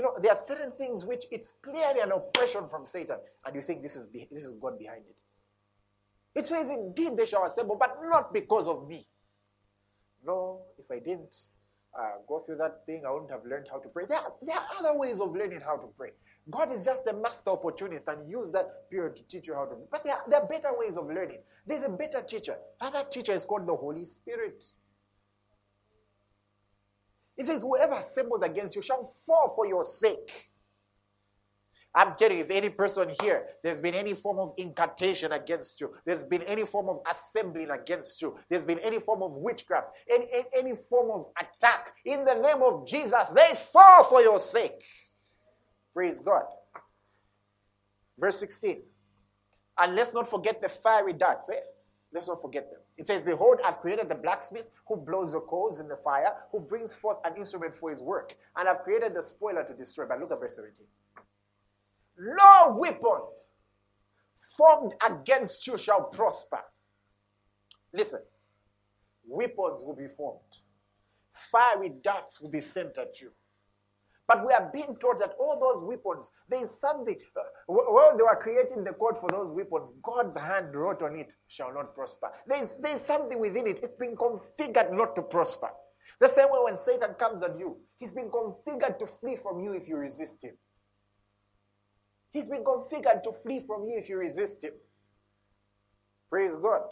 [0.00, 3.60] You know, there are certain things which it's clearly an oppression from Satan, and you
[3.60, 5.16] think this is, this is God behind it.
[6.34, 9.06] It says, Indeed, they shall assemble, but not because of me.
[10.24, 11.36] No, if I didn't
[11.94, 14.04] uh, go through that thing, I wouldn't have learned how to pray.
[14.08, 16.12] There are, there are other ways of learning how to pray.
[16.48, 19.76] God is just the master opportunist and use that period to teach you how to.
[19.92, 21.40] But there are, there are better ways of learning.
[21.66, 22.56] There's a better teacher.
[22.80, 24.64] And that teacher is called the Holy Spirit.
[27.40, 30.50] He says, Whoever assembles against you shall fall for your sake.
[31.94, 35.90] I'm telling you, if any person here, there's been any form of incantation against you,
[36.04, 40.26] there's been any form of assembling against you, there's been any form of witchcraft, any,
[40.30, 44.84] any, any form of attack, in the name of Jesus, they fall for your sake.
[45.94, 46.44] Praise God.
[48.18, 48.82] Verse 16.
[49.78, 51.48] And let's not forget the fiery darts.
[51.48, 51.54] Eh?
[52.12, 52.80] Let's not forget them.
[52.96, 56.60] It says, Behold, I've created the blacksmith who blows the coals in the fire, who
[56.60, 58.36] brings forth an instrument for his work.
[58.56, 60.06] And I've created the spoiler to destroy.
[60.06, 60.86] But look at verse 17.
[62.18, 63.20] No weapon
[64.36, 66.60] formed against you shall prosper.
[67.92, 68.20] Listen,
[69.26, 70.40] weapons will be formed,
[71.32, 73.30] fiery darts will be sent at you.
[74.30, 77.16] But we are being taught that all those weapons, there is something.
[77.36, 81.34] Uh, while they were creating the code for those weapons, God's hand wrote on it,
[81.48, 82.30] shall not prosper.
[82.46, 83.80] There is, there is something within it.
[83.82, 85.70] It's been configured not to prosper.
[86.20, 89.72] The same way when Satan comes at you, he's been configured to flee from you
[89.72, 90.54] if you resist him.
[92.30, 94.74] He's been configured to flee from you if you resist him.
[96.28, 96.82] Praise God.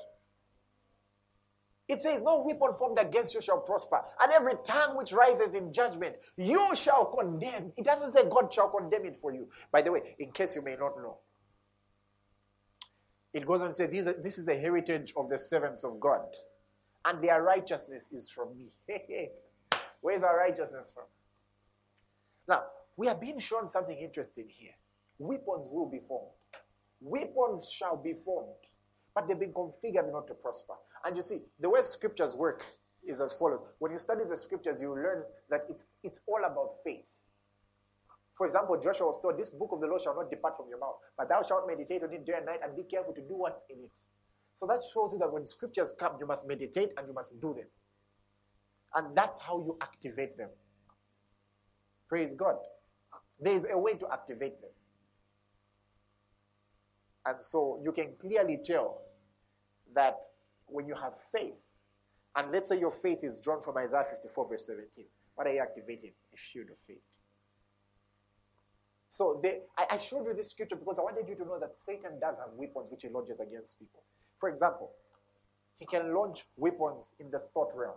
[1.89, 5.73] It says, No weapon formed against you shall prosper, and every tongue which rises in
[5.73, 7.73] judgment, you shall condemn.
[7.77, 9.49] It doesn't say God shall condemn it for you.
[9.73, 11.19] By the way, in case you may not know,
[13.33, 16.27] it goes on to say, This is the heritage of the servants of God,
[17.07, 18.69] and their righteousness is from me.
[20.01, 21.05] Where's our righteousness from?
[22.47, 22.65] Now,
[22.97, 24.73] we are being shown something interesting here.
[25.19, 26.33] Weapons will be formed,
[27.01, 28.68] weapons shall be formed
[29.15, 30.75] but they've been configured not to prosper.
[31.05, 32.65] And you see, the way scriptures work
[33.07, 33.63] is as follows.
[33.79, 37.21] When you study the scriptures, you learn that it's, it's all about faith.
[38.37, 40.79] For example, Joshua was told, This book of the law shall not depart from your
[40.79, 43.35] mouth, but thou shalt meditate on it day and night and be careful to do
[43.35, 43.99] what's in it.
[44.55, 47.55] So that shows you that when scriptures come, you must meditate and you must do
[47.55, 47.67] them.
[48.95, 50.51] And that's how you activate them.
[52.09, 52.57] Praise God.
[53.41, 54.71] There is a way to activate them.
[57.29, 59.03] And so you can clearly tell
[59.95, 60.17] that
[60.67, 61.61] when you have faith,
[62.35, 65.61] and let's say your faith is drawn from Isaiah 54, verse 17, what are you
[65.61, 66.13] activating?
[66.33, 67.03] A shield of faith.
[69.11, 69.43] So
[69.77, 72.39] I, I showed you this scripture because I wanted you to know that Satan does
[72.39, 74.03] have weapons which he launches against people.
[74.39, 74.93] For example,
[75.77, 77.97] he can launch weapons in the thought realm.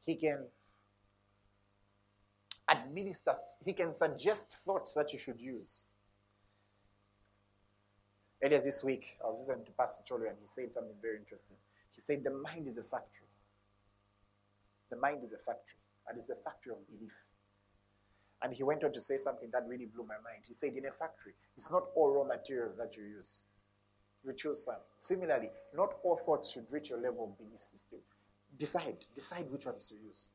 [0.00, 0.46] He can
[2.68, 5.90] administer, he can suggest thoughts that you should use.
[8.42, 11.56] Earlier this week, I was listening to Pastor Cholo and he said something very interesting.
[11.90, 13.26] He said, The mind is a factory.
[14.90, 17.24] The mind is a factory, and it's a factory of belief.
[18.42, 20.44] And he went on to say something that really blew my mind.
[20.46, 23.42] He said, In a factory, it's not all raw materials that you use,
[24.22, 24.76] you choose some.
[24.98, 28.00] Similarly, not all thoughts should reach your level of belief system.
[28.56, 30.28] Decide, decide which ones to use.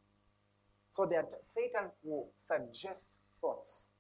[0.90, 3.92] So that Satan will suggest thoughts.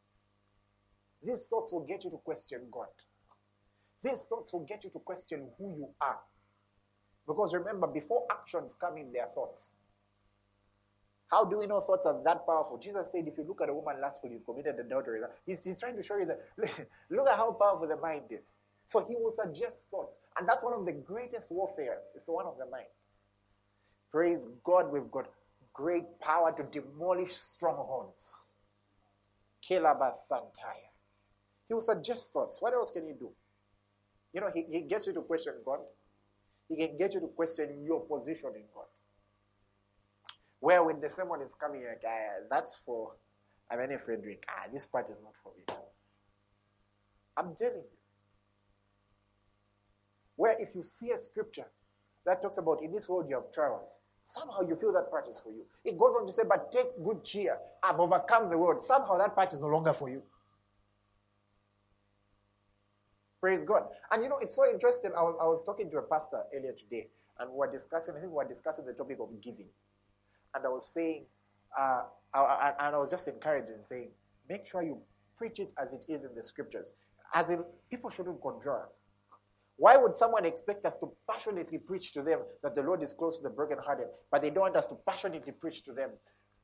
[1.24, 2.88] These thoughts will get you to question God.
[4.04, 6.20] These thoughts will get you to question who you are.
[7.28, 9.76] Because remember, before actions come in, there are thoughts.
[11.30, 12.78] How do we know thoughts are that powerful?
[12.78, 15.22] Jesus said, if you look at a woman lustfully, you've committed adultery.
[15.46, 16.42] He's, he's trying to show you that,
[17.10, 18.58] look at how powerful the mind is.
[18.86, 20.20] So he will suggest thoughts.
[20.38, 22.12] And that's one of the greatest warfares.
[22.16, 22.88] It's the one of the mind.
[24.12, 25.28] Praise God, we've got
[25.72, 28.56] great power to demolish strongholds.
[29.64, 30.92] Kilabas Santaya.
[31.68, 32.62] He will suggest thoughts.
[32.62, 33.32] What else can he do?
[34.34, 35.80] You know, he, he gets you to question God.
[36.70, 38.86] He can get you to question your position in God.
[40.60, 43.14] Where when the sermon is coming, like, ah, that's for
[43.70, 44.46] I Amene mean, Frederick.
[44.50, 45.64] Ah, this part is not for me.
[47.38, 47.98] I'm telling you.
[50.36, 51.68] Where if you see a scripture
[52.26, 55.40] that talks about in this world you have trials, somehow you feel that part is
[55.40, 55.66] for you.
[55.86, 57.58] It goes on to say, but take good cheer.
[57.84, 58.84] I've overcome the world.
[58.84, 60.24] Somehow that part is no longer for you.
[63.42, 63.84] Praise God.
[64.12, 65.12] And you know, it's so interesting.
[65.18, 67.08] I was, I was talking to a pastor earlier today,
[67.40, 69.66] and we were discussing, I think we were discussing the topic of giving.
[70.54, 71.26] And I was saying,
[71.78, 74.10] uh, I, I, and I was just encouraging, saying,
[74.48, 75.00] make sure you
[75.38, 76.94] preach it as it is in the scriptures.
[77.34, 79.02] As in, people shouldn't conjure us.
[79.78, 83.38] Why would someone expect us to passionately preach to them that the Lord is close
[83.38, 86.12] to the brokenhearted, but they don't want us to passionately preach to them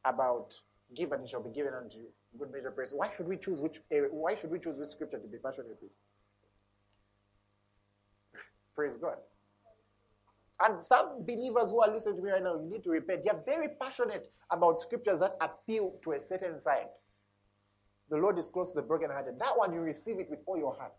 [0.05, 0.53] about
[0.95, 2.09] give and it shall be given unto you?
[2.37, 2.93] Good measure, praise.
[2.95, 3.79] Why should we choose which?
[3.91, 5.91] Uh, why should we choose which scripture to be passionate with?
[8.77, 9.17] Praise God.
[10.59, 13.23] And some believers who are listening to me right now, you need to repent.
[13.23, 16.87] They are very passionate about scriptures that appeal to a certain side.
[18.09, 19.39] The Lord is close to the brokenhearted.
[19.39, 20.93] That one you receive it with all your heart.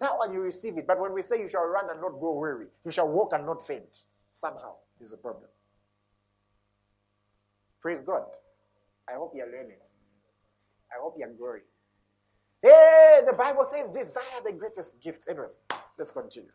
[0.00, 0.86] That one you receive it.
[0.86, 3.46] But when we say you shall run and not grow weary, you shall walk and
[3.46, 5.48] not faint, somehow there's a problem.
[7.80, 8.22] Praise God.
[9.08, 9.76] I hope you're learning.
[10.90, 11.62] I hope you're growing.
[12.64, 15.26] Hey, the Bible says desire the greatest gift.
[15.28, 15.58] Anyways,
[15.98, 16.48] let's continue.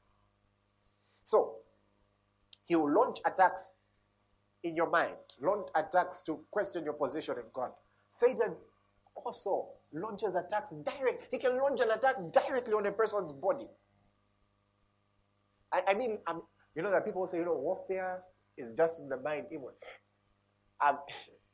[1.24, 1.58] So,
[2.66, 3.74] he will launch attacks
[4.64, 7.70] in your mind, launch attacks to question your position in God.
[8.10, 8.56] Satan
[9.16, 11.28] also launches attacks direct.
[11.30, 13.68] He can launch an attack directly on a person's body.
[15.72, 16.42] I, I mean, I'm,
[16.76, 18.24] you know that people say, you know, warfare
[18.58, 19.46] is just in the mind.
[19.52, 19.68] Even
[20.84, 20.98] um,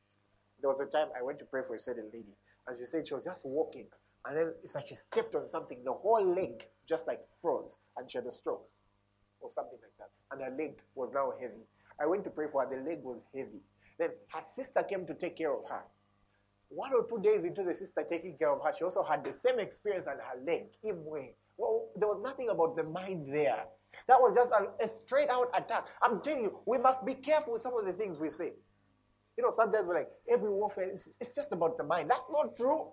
[0.62, 2.32] there was a time I went to pray for a certain lady,
[2.66, 3.88] and she said she was just walking,
[4.26, 5.78] and then it's like she stepped on something.
[5.84, 8.68] The whole leg just like froze, and she had a stroke
[9.40, 11.64] or something like that, and her leg was now heavy.
[12.00, 12.70] I went to pray for her.
[12.70, 13.60] The leg was heavy.
[13.98, 15.82] Then her sister came to take care of her.
[16.68, 19.32] One or two days into the sister taking care of her, she also had the
[19.32, 20.66] same experience on her leg.
[20.82, 21.34] Way.
[21.56, 23.64] Well, there was nothing about the mind there.
[24.08, 25.86] That was just a, a straight out attack.
[26.02, 28.52] I'm telling you, we must be careful with some of the things we say.
[29.38, 32.10] You know, sometimes we're like, every warfare, is, it's just about the mind.
[32.10, 32.92] That's not true.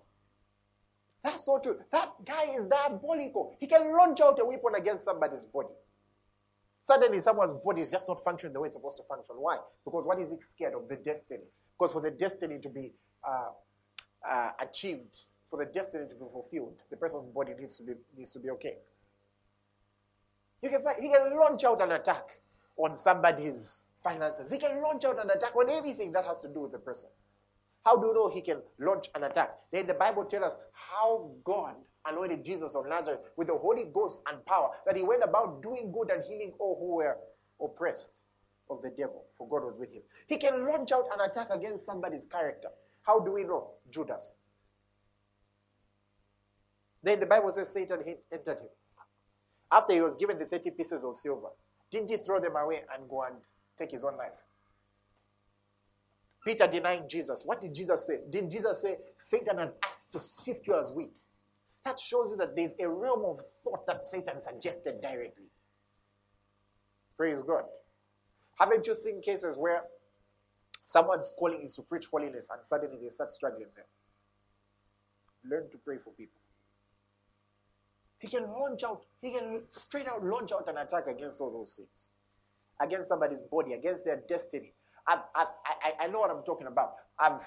[1.24, 1.78] That's not true.
[1.90, 3.56] That guy is diabolical.
[3.58, 5.70] He can launch out a weapon against somebody's body.
[6.82, 9.36] Suddenly, someone's body is just not functioning the way it's supposed to function.
[9.38, 9.56] Why?
[9.86, 10.86] Because what is he scared of?
[10.86, 11.44] The destiny.
[11.78, 12.92] Because for the destiny to be
[13.26, 13.48] uh,
[14.30, 18.34] uh, achieved, for the destiny to be fulfilled, the person's body needs to be, needs
[18.34, 18.76] to be okay.
[20.62, 22.38] You can find, he can launch out an attack
[22.76, 24.50] on somebody's finances.
[24.50, 27.08] He can launch out an attack on anything that has to do with the person.
[27.84, 29.54] How do you know he can launch an attack?
[29.72, 31.74] Then the Bible tells us how God
[32.06, 35.92] anointed Jesus of Nazareth with the Holy Ghost and power, that he went about doing
[35.92, 37.16] good and healing all who were
[37.62, 38.22] oppressed
[38.70, 40.02] of the devil, for God was with him.
[40.26, 42.68] He can launch out an attack against somebody's character.
[43.02, 43.72] How do we know?
[43.90, 44.36] Judas.
[47.02, 48.68] Then the Bible says Satan entered him.
[49.70, 51.48] After he was given the 30 pieces of silver,
[51.90, 53.36] didn't he throw them away and go and
[53.76, 54.42] take his own life?
[56.44, 57.42] Peter denying Jesus.
[57.44, 58.18] What did Jesus say?
[58.30, 61.18] Didn't Jesus say, Satan has asked to sift you as wheat?
[61.84, 65.46] That shows you that there's a realm of thought that Satan suggested directly.
[67.16, 67.64] Praise God.
[68.58, 69.82] Haven't you seen cases where
[70.84, 73.86] someone's calling is to preach holiness and suddenly they start struggling there?
[75.44, 76.40] Learn to pray for people.
[78.18, 81.76] He can launch out, he can straight out launch out an attack against all those
[81.76, 82.10] things,
[82.80, 84.72] against somebody's body, against their destiny.
[85.06, 86.94] I've, I, I know what I'm talking about.
[87.18, 87.42] I've,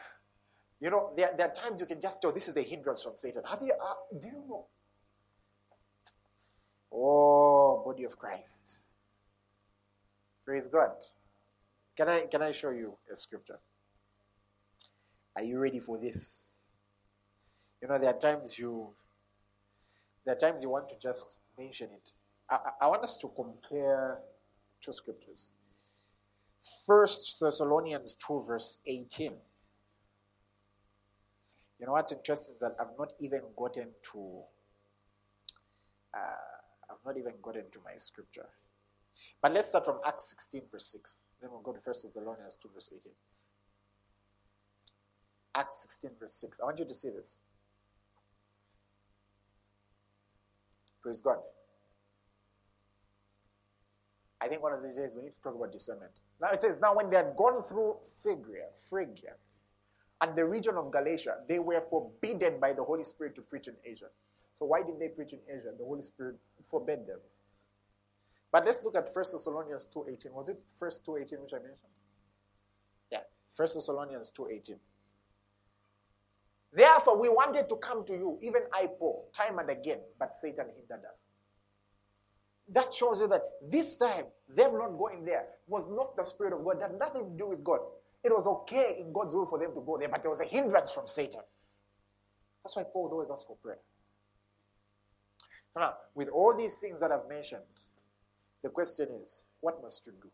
[0.80, 3.18] you know, there, there are times you can just tell this is a hindrance from
[3.18, 3.42] Satan.
[3.50, 4.66] Have you, uh, do you know?
[6.94, 8.84] Oh, body of Christ.
[10.46, 10.92] Praise God.
[11.96, 13.60] Can I, can I show you a scripture?
[15.36, 16.54] Are you ready for this?
[17.82, 18.90] You know, there are times you
[20.26, 22.12] there are times you want to just mention it.
[22.50, 24.20] I, I want us to compare
[24.82, 25.52] two scriptures.
[26.86, 29.34] First Thessalonians 2, verse 18.
[31.80, 34.42] You know what's interesting that I've not even gotten to
[36.14, 38.48] uh, I've not even gotten to my scripture.
[39.42, 41.24] But let's start from Acts 16, verse 6.
[41.42, 43.12] Then we'll go to First Thessalonians 2, verse 18.
[45.56, 46.60] Acts 16, verse 6.
[46.62, 47.42] I want you to see this.
[51.02, 51.38] Praise God.
[54.40, 56.12] I think one of these days we need to talk about discernment.
[56.40, 59.34] Now it says, now when they had gone through Phrygia, Phrygia,
[60.22, 63.76] and the region of Galatia, they were forbidden by the Holy Spirit to preach in
[63.86, 64.08] Asia.
[64.54, 65.72] So why did they preach in Asia?
[65.78, 67.20] The Holy Spirit forbade them.
[68.52, 70.32] But let's look at 1 Thessalonians 2.18.
[70.32, 71.94] Was it 1 2.18 which I mentioned?
[73.12, 73.20] Yeah,
[73.56, 74.76] 1 Thessalonians 2.18.
[76.74, 80.66] Therefore, we wanted to come to you, even I, Paul, time and again, but Satan
[80.76, 81.27] hindered us.
[82.70, 86.64] That shows you that this time, them not going there was not the Spirit of
[86.66, 86.82] God.
[86.82, 87.80] That had nothing to do with God.
[88.24, 90.46] It was okay in God's will for them to go there, but there was a
[90.46, 91.42] hindrance from Satan.
[92.64, 93.80] That's why Paul always ask for prayer.
[95.76, 97.62] Now, with all these things that I've mentioned,
[98.64, 100.30] the question is, what must you do?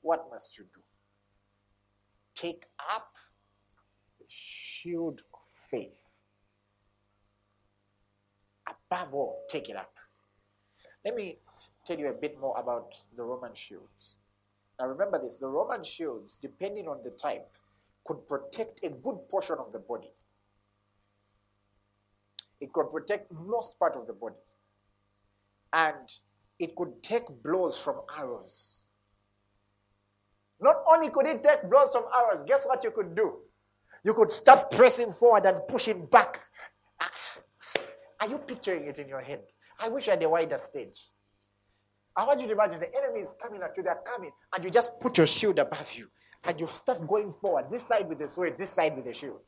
[0.00, 0.80] What must you do?
[2.34, 3.12] Take up
[4.18, 5.40] the shield of
[5.70, 6.03] faith.
[9.12, 9.92] All, take it up.
[11.04, 11.38] Let me
[11.84, 14.16] tell you a bit more about the Roman shields.
[14.80, 17.48] Now remember this the Roman shields, depending on the type,
[18.04, 20.10] could protect a good portion of the body.
[22.60, 24.36] It could protect most part of the body.
[25.72, 26.08] And
[26.58, 28.84] it could take blows from arrows.
[30.60, 33.34] Not only could it take blows from arrows, guess what you could do?
[34.04, 36.40] You could start pressing forward and pushing back.
[37.00, 37.10] Ah,
[38.20, 39.42] Are you picturing it in your head?
[39.80, 41.00] I wish I had a wider stage.
[42.16, 44.70] I want you to imagine the enemy is coming at you, they're coming, and you
[44.70, 46.06] just put your shield above you,
[46.44, 49.40] and you start going forward, this side with the sword, this side with the shield.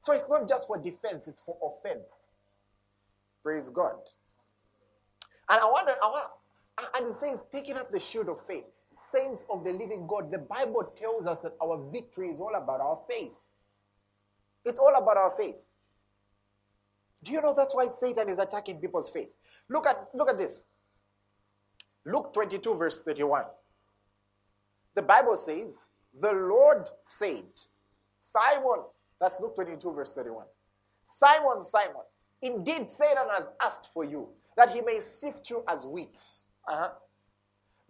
[0.00, 2.28] So it's not just for defense, it's for offense.
[3.42, 3.96] Praise God.
[5.48, 6.30] And I wonder, I want,
[6.98, 8.64] and it says, taking up the shield of faith.
[8.92, 12.80] Saints of the living God, the Bible tells us that our victory is all about
[12.80, 13.38] our faith.
[14.64, 15.66] It's all about our faith.
[17.26, 19.34] Do you know that's why Satan is attacking people's faith?
[19.68, 20.66] Look at, look at this.
[22.04, 23.42] Luke 22, verse 31.
[24.94, 27.46] The Bible says, The Lord said,
[28.20, 28.84] Simon,
[29.20, 30.44] that's Luke 22, verse 31.
[31.04, 32.02] Simon, Simon,
[32.40, 36.16] indeed Satan has asked for you that he may sift you as wheat.
[36.68, 36.90] Uh-huh.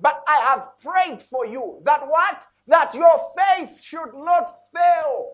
[0.01, 2.43] But I have prayed for you that what?
[2.69, 5.33] That your faith should not fail.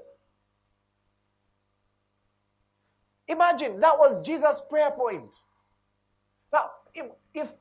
[3.29, 5.35] Imagine that was Jesus' prayer point.
[6.53, 7.53] Now, if, if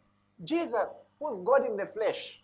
[0.44, 2.44] Jesus, who's God in the flesh,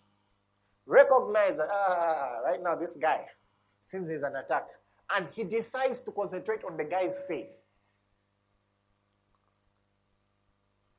[0.86, 3.26] recognizes, ah, right now this guy
[3.84, 4.66] seems he's an attack,
[5.14, 7.62] and he decides to concentrate on the guy's faith,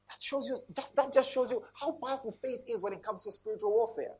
[0.09, 3.23] that shows you, that, that just shows you how powerful faith is when it comes
[3.23, 4.15] to spiritual warfare.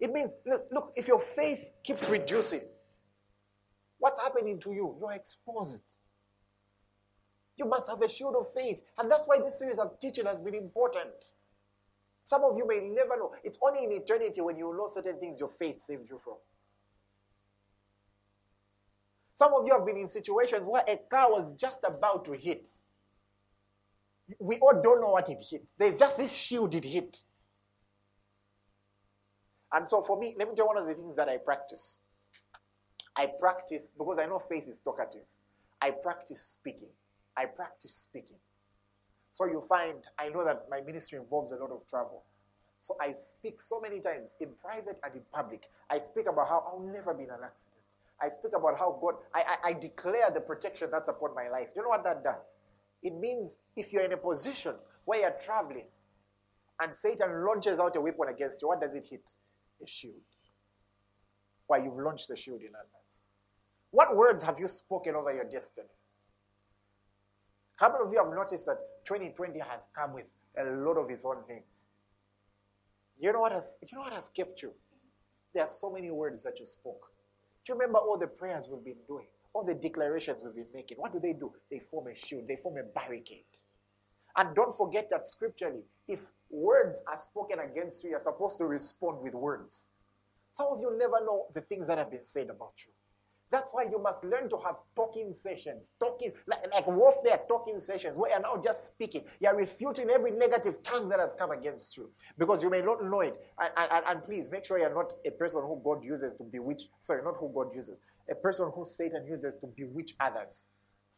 [0.00, 2.60] It means, look, look, if your faith keeps reducing,
[3.98, 4.96] what's happening to you?
[5.00, 5.82] You're exposed.
[7.58, 8.80] You must have a shield of faith.
[8.98, 11.12] And that's why this series of teaching has been important.
[12.24, 13.32] Some of you may never know.
[13.42, 16.34] It's only in eternity when you know certain things your faith saved you from.
[19.34, 22.68] Some of you have been in situations where a car was just about to hit.
[24.38, 25.64] We all don't know what it hit.
[25.78, 27.22] There's just this shield it hit.
[29.72, 31.98] And so for me, let me tell you one of the things that I practice.
[33.16, 35.24] I practice because I know faith is talkative.
[35.80, 36.88] I practice speaking.
[37.38, 38.36] I practice speaking.
[39.30, 42.24] So you find, I know that my ministry involves a lot of travel.
[42.80, 45.70] So I speak so many times in private and in public.
[45.88, 47.82] I speak about how I'll never be in an accident.
[48.20, 51.68] I speak about how God, I, I, I declare the protection that's upon my life.
[51.68, 52.56] Do you know what that does?
[53.02, 54.74] It means if you're in a position
[55.04, 55.86] where you're traveling
[56.80, 59.30] and Satan launches out a weapon against you, what does it hit?
[59.80, 60.14] A shield.
[61.68, 63.26] Why you've launched the shield in advance.
[63.92, 65.86] What words have you spoken over your destiny?
[67.78, 71.24] How many of you have noticed that 2020 has come with a lot of its
[71.24, 71.86] own things?
[73.20, 74.72] You know what has you know what has kept you?
[75.54, 77.12] There are so many words that you spoke.
[77.64, 79.26] Do you remember all the prayers we've been doing?
[79.52, 80.98] All the declarations we've been making?
[80.98, 81.52] What do they do?
[81.70, 83.44] They form a shield, they form a barricade.
[84.36, 86.20] And don't forget that scripturally, if
[86.50, 89.88] words are spoken against you, you're supposed to respond with words.
[90.50, 92.92] Some of you never know the things that have been said about you.
[93.50, 98.18] That's why you must learn to have talking sessions, talking like, like warfare talking sessions
[98.18, 99.24] where you're now just speaking.
[99.40, 103.20] You're refuting every negative tongue that has come against you because you may not know
[103.20, 103.38] it.
[103.58, 106.88] And, and, and please make sure you're not a person who God uses to bewitch.
[107.00, 107.98] Sorry, not who God uses.
[108.30, 110.66] A person who Satan uses to bewitch others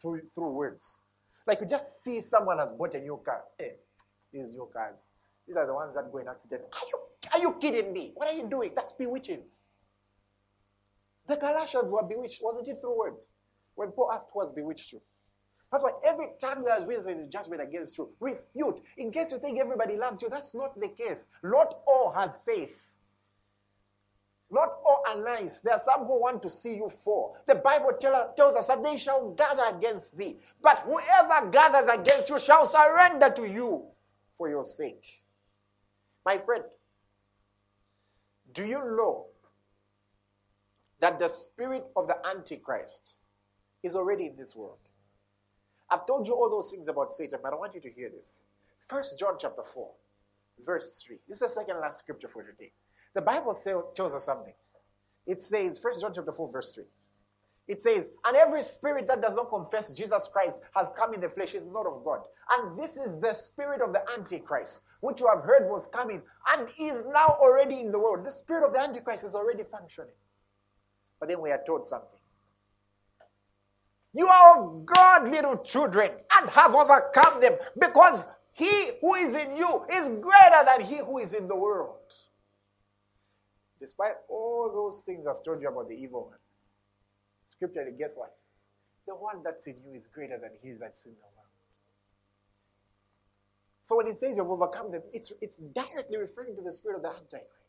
[0.01, 1.03] through, through words.
[1.47, 3.43] Like you just see someone has bought a new car.
[3.59, 3.73] Hey,
[4.33, 5.09] these new cars.
[5.49, 6.63] These are the ones that go in accident.
[6.73, 6.99] Are you,
[7.35, 8.13] are you kidding me?
[8.15, 8.71] What are you doing?
[8.77, 9.41] That's bewitching.
[11.31, 13.31] The Galatians were bewitched, wasn't it through words?
[13.77, 15.01] When Paul asked who has bewitched you.
[15.71, 18.81] That's why every time there has risen a judgment against you, refute.
[18.99, 21.29] In case you think everybody loves you, that's not the case.
[21.45, 22.91] Not all have faith.
[24.51, 25.61] Not all are nice.
[25.61, 27.37] There are some who want to see you fall.
[27.47, 30.37] The Bible tell, tells us that they shall gather against thee.
[30.61, 33.85] But whoever gathers against you shall surrender to you
[34.37, 35.23] for your sake.
[36.27, 36.65] My friend,
[38.53, 39.30] do you know
[41.01, 43.15] that the spirit of the Antichrist
[43.83, 44.79] is already in this world.
[45.91, 48.41] I've told you all those things about Satan, but I want you to hear this.
[48.79, 49.91] First John chapter 4,
[50.65, 51.19] verse 3.
[51.29, 52.73] This is the second last scripture for today.
[53.15, 54.55] The Bible say, tells us something.
[55.27, 56.85] It says, First John chapter 4, verse 3.
[57.67, 61.29] It says, And every spirit that does not confess Jesus Christ has come in the
[61.29, 62.21] flesh is not of God.
[62.53, 66.23] And this is the spirit of the Antichrist, which you have heard was coming
[66.53, 68.25] and is now already in the world.
[68.25, 70.11] The spirit of the Antichrist is already functioning.
[71.21, 72.19] But then we are told something.
[74.13, 79.57] You are of God, little children, and have overcome them, because he who is in
[79.57, 81.99] you is greater than he who is in the world.
[83.79, 86.39] Despite all those things I've told you about the evil one,
[87.45, 88.35] scripturally, guess what?
[89.07, 91.49] The one that's in you is greater than he that's in the world.
[93.83, 97.03] So when it says you've overcome them, it's, it's directly referring to the spirit of
[97.03, 97.60] the Antichrist.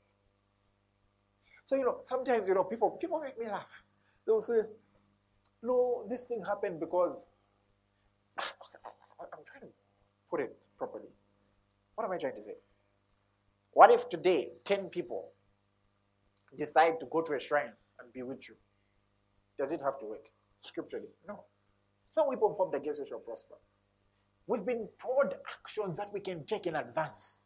[1.71, 3.85] So, you know, sometimes, you know, people, people make me laugh.
[4.27, 4.63] They'll say,
[5.63, 7.31] no, this thing happened because,
[8.37, 8.51] ah,
[9.21, 9.67] I'm trying to
[10.29, 11.07] put it properly.
[11.95, 12.55] What am I trying to say?
[13.71, 15.29] What if today 10 people
[16.57, 18.55] decide to go to a shrine and be with you?
[19.57, 20.27] Does it have to work?
[20.59, 21.07] scripturally.
[21.25, 21.45] No.
[22.17, 23.55] No weapon formed against you shall prosper.
[24.45, 27.43] We've been told actions that we can take in advance.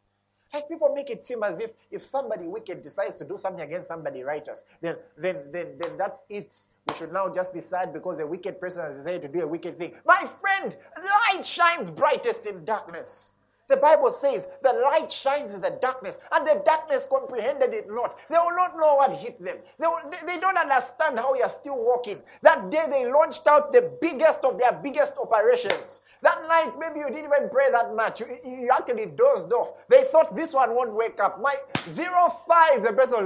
[0.52, 3.88] Like people make it seem as if if somebody wicked decides to do something against
[3.88, 6.56] somebody righteous, then then then then that's it.
[6.88, 9.46] We should now just be sad because a wicked person has decided to do a
[9.46, 9.94] wicked thing.
[10.04, 13.35] My friend, light shines brightest in darkness.
[13.68, 18.18] The Bible says the light shines in the darkness, and the darkness comprehended it not.
[18.28, 19.56] They will not know what hit them.
[19.78, 22.20] They, will, they, they, don't understand how you are still walking.
[22.42, 26.02] That day they launched out the biggest of their biggest operations.
[26.22, 28.20] That night, maybe you didn't even pray that much.
[28.20, 29.86] You, you actually dozed off.
[29.88, 31.40] They thought this one won't wake up.
[31.40, 31.56] My
[31.88, 33.18] zero five, the person,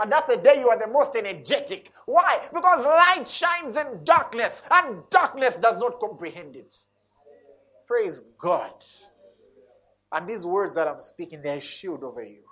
[0.00, 1.92] and that's the day you are the most energetic.
[2.04, 2.40] Why?
[2.52, 6.74] Because light shines in darkness, and darkness does not comprehend it.
[7.86, 8.72] Praise God.
[10.12, 12.42] And these words that I'm speaking, they're a shield over you.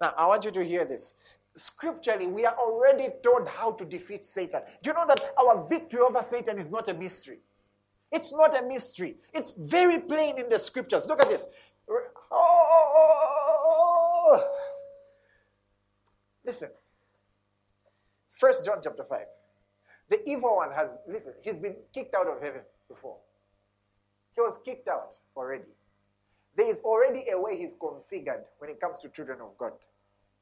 [0.00, 1.14] Now, I want you to hear this.
[1.54, 4.60] Scripturally, we are already told how to defeat Satan.
[4.82, 7.38] Do you know that our victory over Satan is not a mystery?
[8.12, 9.16] It's not a mystery.
[9.32, 11.06] It's very plain in the scriptures.
[11.06, 11.46] Look at this.
[11.88, 12.00] Oh.
[12.30, 14.66] oh, oh, oh
[16.44, 16.70] listen.
[18.30, 19.18] First John chapter 5.
[20.08, 23.16] The evil one has, listen, he's been kicked out of heaven before.
[24.34, 25.64] He was kicked out already.
[26.56, 29.72] There is already a way he's configured when it comes to children of God.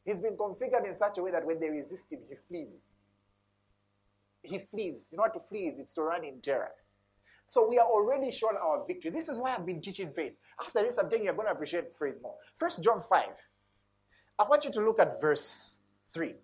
[0.05, 2.89] He's been configured in such a way that when they resist him, he flees.
[4.43, 5.09] He flees.
[5.11, 5.79] You know what to flee is?
[5.79, 6.71] It's to run in terror.
[7.47, 9.11] So we are already shown our victory.
[9.11, 10.35] This is why I've been teaching faith.
[10.61, 12.35] After this, you, you're going to appreciate faith more.
[12.55, 13.25] First John 5.
[14.39, 15.79] I want you to look at verse
[16.11, 16.35] 3.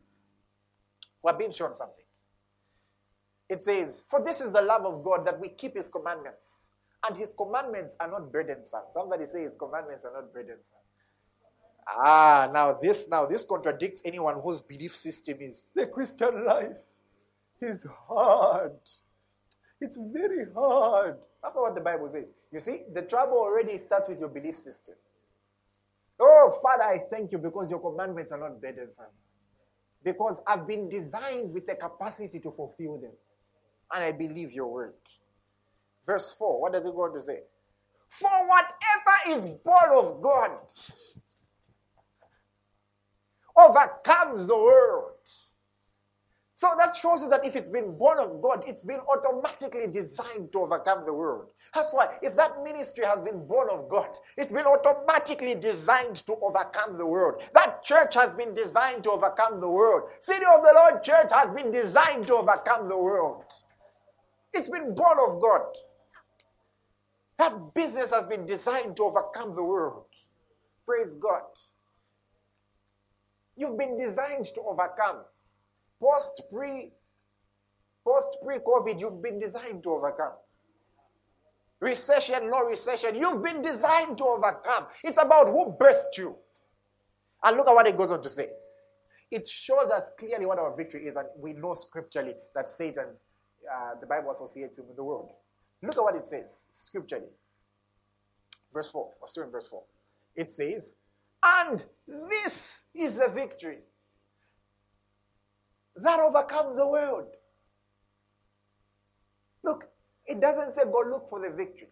[1.23, 2.05] We're being shown something.
[3.49, 6.69] It says, For this is the love of God that we keep his commandments
[7.07, 8.83] and his commandments are not burdensome.
[8.89, 10.79] Somebody say his commandments are not burdensome.
[11.89, 16.79] Ah, now this now this contradicts anyone whose belief system is the Christian life
[17.61, 18.79] is hard.
[19.81, 21.17] It's very hard.
[21.43, 22.35] That's not what the Bible says.
[22.53, 24.95] You see, the trouble already starts with your belief system.
[26.19, 29.07] Oh, Father, I thank you because your commandments are not burdensome.
[30.05, 33.13] Because I've been designed with the capacity to fulfill them.
[33.93, 34.95] And I believe your word.
[36.05, 37.41] Verse 4, what does it go on to say?
[38.09, 40.51] For whatever is born of God
[43.57, 45.15] overcomes the world.
[46.61, 50.53] So that shows you that if it's been born of God, it's been automatically designed
[50.53, 51.53] to overcome the world.
[51.75, 56.37] That's why, if that ministry has been born of God, it's been automatically designed to
[56.43, 57.43] overcome the world.
[57.55, 60.11] That church has been designed to overcome the world.
[60.21, 63.45] City of the Lord Church has been designed to overcome the world.
[64.53, 65.63] It's been born of God.
[67.41, 70.05] That business has been designed to overcome the world.
[70.85, 71.41] Praise God.
[73.57, 75.25] You've been designed to overcome.
[75.99, 76.91] Post pre
[78.05, 80.35] post pre COVID, you've been designed to overcome.
[81.81, 84.89] Recession, no recession, you've been designed to overcome.
[85.03, 86.37] It's about who birthed you.
[87.43, 88.51] And look at what it goes on to say.
[89.31, 93.07] It shows us clearly what our victory is, and we know scripturally that Satan,
[93.75, 95.33] uh, the Bible associates him with the world.
[95.83, 97.29] Look at what it says scripturally.
[98.73, 99.11] Verse 4.
[99.21, 99.83] We're still in verse 4.
[100.37, 100.93] It says,
[101.45, 103.79] And this is the victory
[105.97, 107.27] that overcomes the world.
[109.63, 109.89] Look,
[110.27, 111.89] it doesn't say go look for the victory.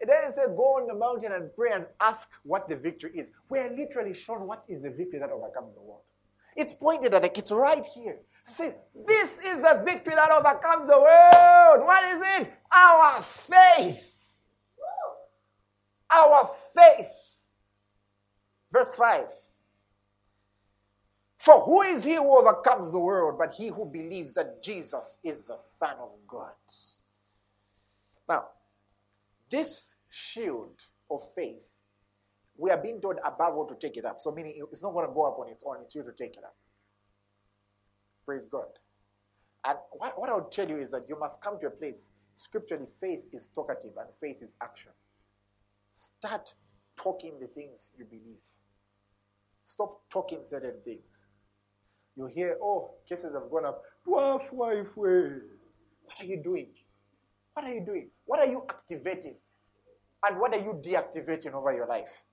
[0.00, 3.32] It doesn't say go on the mountain and pray and ask what the victory is.
[3.48, 6.02] We are literally shown what is the victory that overcomes the world.
[6.56, 8.18] It's pointed at like it's right here.
[8.48, 8.74] Say,
[9.06, 11.86] this is a victory that overcomes the world.
[11.86, 12.52] What is it?
[12.72, 14.04] Our faith.
[16.10, 17.36] Our faith.
[18.72, 19.30] Verse 5.
[21.38, 25.48] For who is he who overcomes the world but he who believes that Jesus is
[25.48, 26.52] the Son of God?
[28.28, 28.48] Now,
[29.50, 30.80] this shield
[31.10, 31.68] of faith,
[32.56, 34.20] we are being told above all to take it up.
[34.20, 36.36] So, meaning it's not going to go up on its own, it's you to take
[36.36, 36.56] it up.
[38.28, 38.66] Praise God.
[39.66, 42.10] And what, what I would tell you is that you must come to a place.
[42.34, 44.92] Scripturally, faith is talkative and faith is action.
[45.94, 46.52] Start
[46.94, 48.44] talking the things you believe.
[49.64, 51.24] Stop talking certain things.
[52.16, 53.82] You hear, oh, cases have gone up.
[54.06, 55.30] Dwarf wife way.
[56.02, 56.68] What are you doing?
[57.54, 58.10] What are you doing?
[58.26, 59.36] What are you activating?
[60.22, 62.24] And what are you deactivating over your life?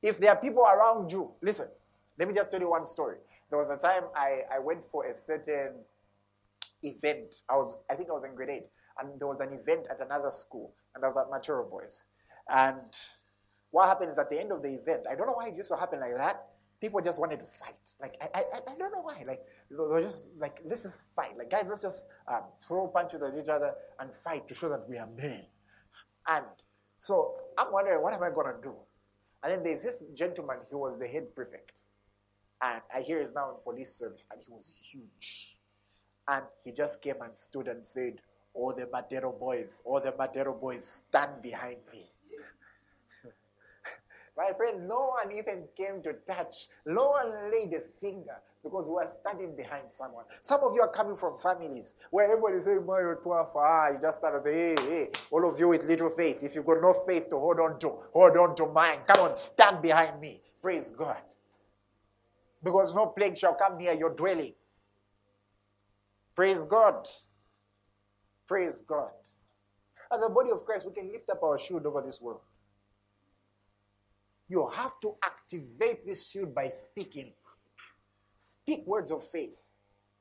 [0.00, 1.68] If there are people around you, listen,
[2.18, 3.16] let me just tell you one story.
[3.48, 5.84] There was a time I, I went for a certain
[6.82, 7.42] event.
[7.48, 8.66] I was I think I was in grade eight,
[8.98, 12.04] and there was an event at another school, and I was at Matero Boys.
[12.48, 12.92] And
[13.70, 15.70] what happened is at the end of the event, I don't know why it used
[15.70, 16.46] to happen like that.
[16.80, 17.94] people just wanted to fight.
[18.00, 19.24] Like, I, I, I don't know why.
[19.26, 21.36] Like, they were just like, this is fight.
[21.36, 24.88] Like, guys, let's just um, throw punches at each other and fight to show that
[24.88, 25.44] we are men.
[26.28, 26.44] And
[26.98, 28.74] so I'm wondering, what am I to do?
[29.42, 31.82] And then there's this gentleman, he was the head prefect.
[32.62, 35.58] And I hear he's now in police service, and he was huge.
[36.28, 38.20] And he just came and stood and said,
[38.54, 42.04] All the Matero boys, all the Matero boys, stand behind me.
[44.36, 48.96] My friend, no one even came to touch, no one laid a finger because we
[48.96, 50.24] are standing behind someone.
[50.42, 54.42] Some of you are coming from families where everybody say, ah, you just start to
[54.42, 56.42] say, hey, hey, all of you with little faith.
[56.42, 59.00] If you've got no faith to hold on to, hold on to mine.
[59.06, 60.40] Come on, stand behind me.
[60.60, 61.18] Praise God.
[62.66, 64.52] Because no plague shall come near your dwelling.
[66.34, 67.06] Praise God.
[68.44, 69.10] Praise God.
[70.12, 72.40] As a body of Christ, we can lift up our shield over this world.
[74.48, 77.34] You have to activate this shield by speaking.
[78.34, 79.70] Speak words of faith.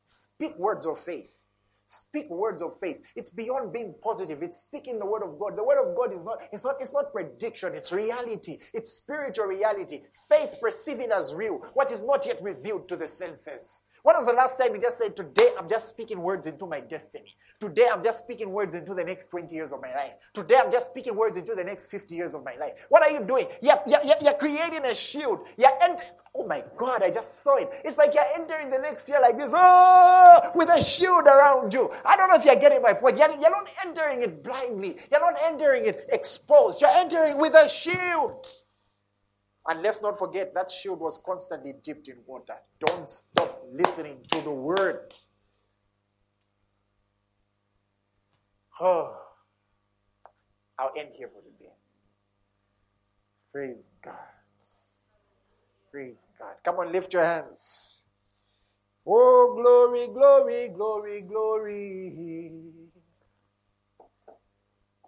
[0.05, 1.44] Speak words of faith.
[1.87, 3.01] Speak words of faith.
[3.15, 4.41] It's beyond being positive.
[4.43, 5.57] It's speaking the word of God.
[5.57, 8.59] The word of God is not, it's not, it's not prediction, it's reality.
[8.73, 10.01] It's spiritual reality.
[10.29, 13.83] Faith perceiving as real, what is not yet revealed to the senses.
[14.03, 16.79] When was the last time you just said, Today I'm just speaking words into my
[16.79, 17.35] destiny?
[17.59, 20.15] Today I'm just speaking words into the next 20 years of my life.
[20.33, 22.85] Today I'm just speaking words into the next 50 years of my life.
[22.89, 23.47] What are you doing?
[23.61, 25.47] You're, you're, you're creating a shield.
[25.57, 26.01] You're ent-
[26.37, 27.69] oh my God, I just saw it.
[27.83, 31.91] It's like you're entering the next year like this, oh, with a shield around you.
[32.03, 33.17] I don't know if you're getting my point.
[33.17, 36.81] You're, you're not entering it blindly, you're not entering it exposed.
[36.81, 38.47] You're entering with a shield.
[39.67, 42.55] And let's not forget that shield was constantly dipped in water.
[42.79, 45.13] Don't stop listening to the word.
[48.79, 49.17] Oh,
[50.77, 51.71] I'll end here for today.
[53.51, 54.34] Praise God.
[55.95, 56.55] Praise God.
[56.65, 58.01] Come on, lift your hands.
[59.07, 62.51] Oh, glory, glory, glory, glory.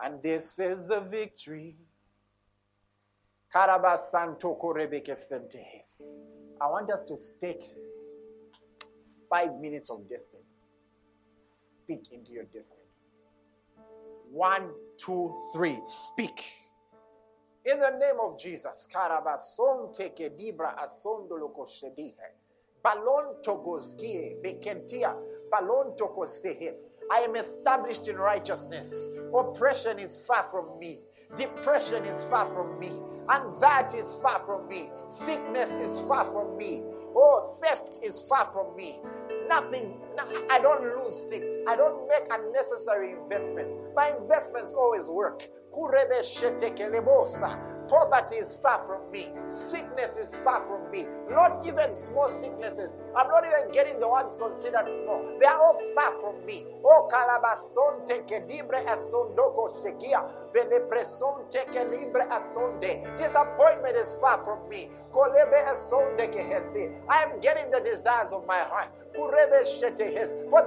[0.01, 1.75] And this is the victory
[3.53, 3.67] I
[6.69, 7.63] want us to take
[9.29, 10.43] five minutes of destiny.
[11.41, 12.79] Speak into your destiny.
[14.31, 15.79] One, two, three.
[15.83, 16.45] Speak.
[17.68, 18.88] In the name of Jesus.
[18.89, 20.74] Karabason teke dibra.
[22.82, 25.18] Balon togoskie bekentia.
[25.51, 26.91] Balon tokostehes.
[27.11, 29.09] I am established in righteousness.
[29.36, 31.01] Oppression is far from me.
[31.36, 32.89] Depression is far from me.
[33.30, 34.89] Anxiety is far from me.
[35.09, 36.84] Sickness is far from me.
[37.13, 39.01] Oh, theft is far from me.
[39.49, 39.99] Nothing,
[40.49, 41.61] I don't lose things.
[41.68, 43.80] I don't make unnecessary investments.
[43.95, 45.49] My investments always work.
[47.88, 49.30] Poverty is far from me.
[49.47, 51.07] Sickness is far from me.
[51.30, 52.99] Not even small sicknesses.
[53.15, 55.23] I'm not even getting the ones considered small.
[55.39, 56.65] They are all far from me.
[56.84, 60.25] Oh, calabason teke libre asondoko shekia.
[60.51, 63.17] Benepreson teke libre asonde.
[63.17, 64.89] Disappointment is far from me.
[65.11, 66.99] Kolebe asonde kehesi.
[67.07, 68.89] I am getting the desires of my heart.
[69.15, 69.32] For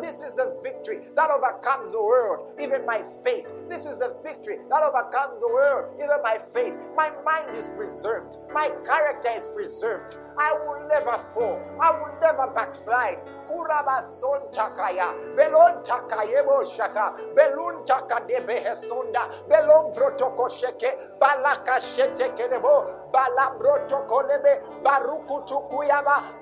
[0.01, 3.53] this is a victory that overcomes the world, even my faith.
[3.69, 5.00] This is a victory that overcomes
[5.41, 6.79] the world, even my faith.
[6.97, 10.17] My mind is preserved, my character is preserved.
[10.39, 13.19] I will never fall, I will never backslide.
[13.49, 23.11] Kuraba son takaya, belon takayebo shaka, belun takadebe hesonda, belon protoko sheke, balaka shete kelebo,
[23.13, 25.45] balabroto lebe, baruku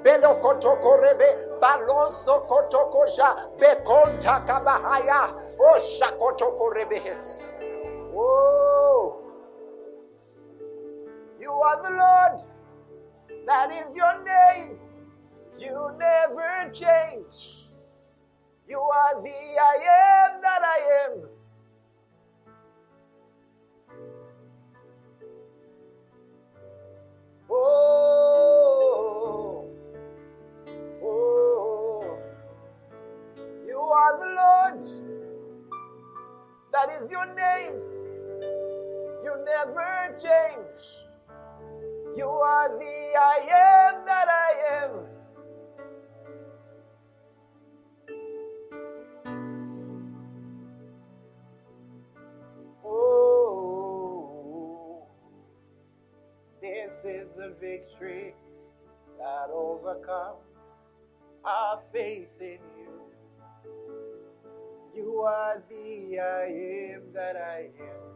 [0.04, 3.06] belokotoko rebe, balon sokotoko
[3.58, 7.57] bekon takabahaya, o shakotoko rebehes.
[8.20, 9.22] Oh,
[11.40, 12.48] you are the Lord,
[13.46, 14.76] that is your name.
[15.56, 17.68] You never change.
[18.68, 21.37] You are the I am that I am.
[57.60, 58.34] Victory
[59.18, 60.96] that overcomes
[61.44, 62.90] our faith in you.
[64.94, 68.08] You are the I am that I am.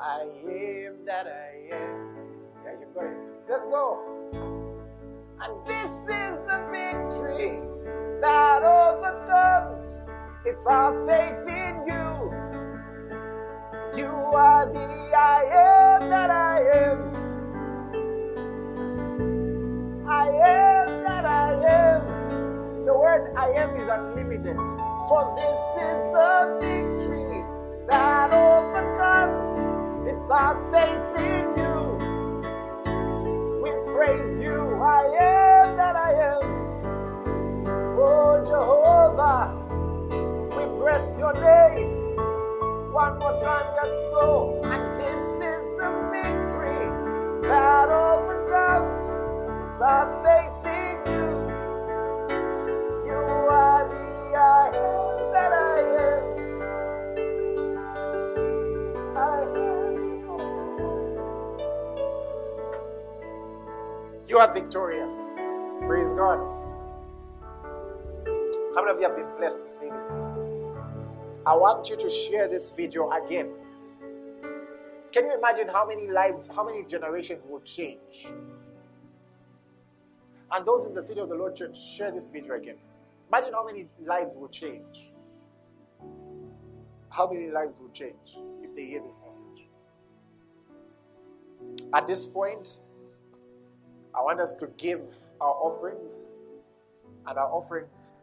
[0.00, 2.18] I am that I am.
[2.64, 3.16] Yeah, you it.
[3.48, 4.00] Let's go.
[5.40, 7.60] And this is the victory
[8.20, 9.98] that overcomes.
[10.44, 11.57] It's our faith in
[14.34, 16.98] are the I am that I am.
[20.08, 22.84] I am that I am.
[22.86, 24.56] The word I am is unlimited.
[25.08, 27.44] For this is the victory
[27.88, 29.58] that overcomes.
[30.08, 32.18] It's our faith in you.
[33.62, 34.76] We praise you.
[34.82, 36.74] I am that I am.
[37.98, 39.54] Oh Jehovah,
[40.56, 41.87] we bless your name.
[42.98, 44.60] One more time, let's go.
[44.64, 46.90] And this is the victory
[47.48, 49.02] that overcomes.
[49.68, 51.28] It's our faith in you.
[53.06, 53.22] You
[53.54, 56.22] are the I am that I am.
[59.16, 59.94] I am.
[64.26, 65.38] You are victorious.
[65.86, 66.40] Praise God.
[68.74, 70.27] How many of you have been blessed this evening?
[71.48, 73.48] I want you to share this video again.
[75.12, 78.28] Can you imagine how many lives, how many generations will change?
[80.52, 82.76] And those in the city of the Lord Church, share this video again.
[83.32, 85.10] Imagine how many lives will change.
[87.08, 89.68] How many lives will change if they hear this message?
[91.94, 92.74] At this point,
[94.14, 95.00] I want us to give
[95.40, 96.28] our offerings,
[97.26, 98.16] and our offerings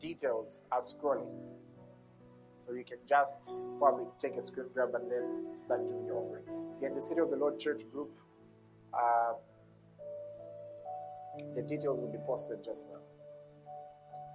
[0.00, 1.30] details are scrolling.
[2.62, 3.50] So you can just
[3.80, 6.44] probably take a screen grab and then start giving your offering.
[6.72, 8.10] If you're in the City of the Lord Church group,
[8.94, 9.32] uh,
[11.56, 13.00] the details will be posted just now.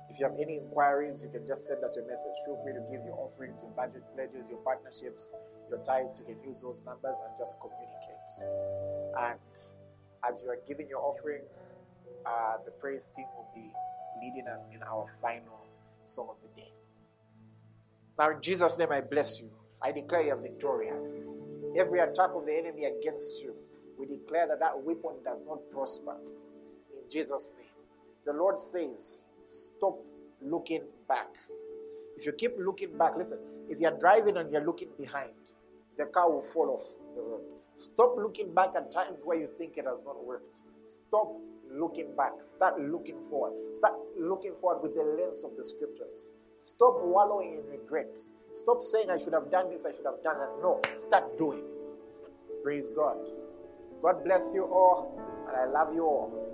[0.10, 2.36] If you have any inquiries, you can just send us your message.
[2.46, 5.34] Feel free to give your offerings, your budget pledges, your partnerships,
[5.70, 6.20] your tithes.
[6.20, 8.28] You can use those numbers and just communicate.
[9.24, 9.40] And
[10.28, 11.66] as you are giving your offerings,
[12.26, 13.72] uh, the praise team will be
[14.22, 15.64] leading us in our final
[16.04, 16.77] song of the day.
[18.18, 19.52] Now, in Jesus' name, I bless you.
[19.82, 21.48] I declare you are victorious.
[21.78, 23.56] Every attack of the enemy against you,
[24.00, 26.16] we declare that that weapon does not prosper.
[26.92, 27.68] In Jesus' name.
[28.26, 30.00] The Lord says, stop
[30.42, 31.36] looking back.
[32.18, 33.40] If you keep looking back, listen,
[33.70, 35.32] if you're driving and you're looking behind,
[35.98, 36.84] the car will fall off
[37.16, 37.42] the road.
[37.76, 40.62] Stop looking back at times where you think it has not worked.
[40.88, 41.32] Stop
[41.72, 42.34] looking back.
[42.42, 43.54] Start looking forward.
[43.76, 46.32] Start looking forward with the lens of the scriptures.
[46.60, 48.18] Stop wallowing in regret.
[48.54, 50.50] Stop saying, I should have done this, I should have done that.
[50.62, 51.64] No, start doing.
[52.64, 53.18] Praise God.
[54.02, 56.47] God bless you all, and I love you all.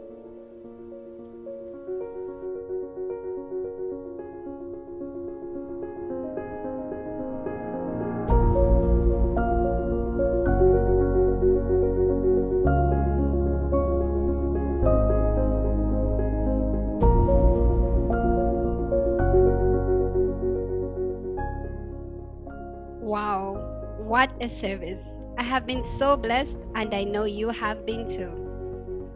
[24.43, 25.23] A service.
[25.37, 28.29] I have been so blessed, and I know you have been too.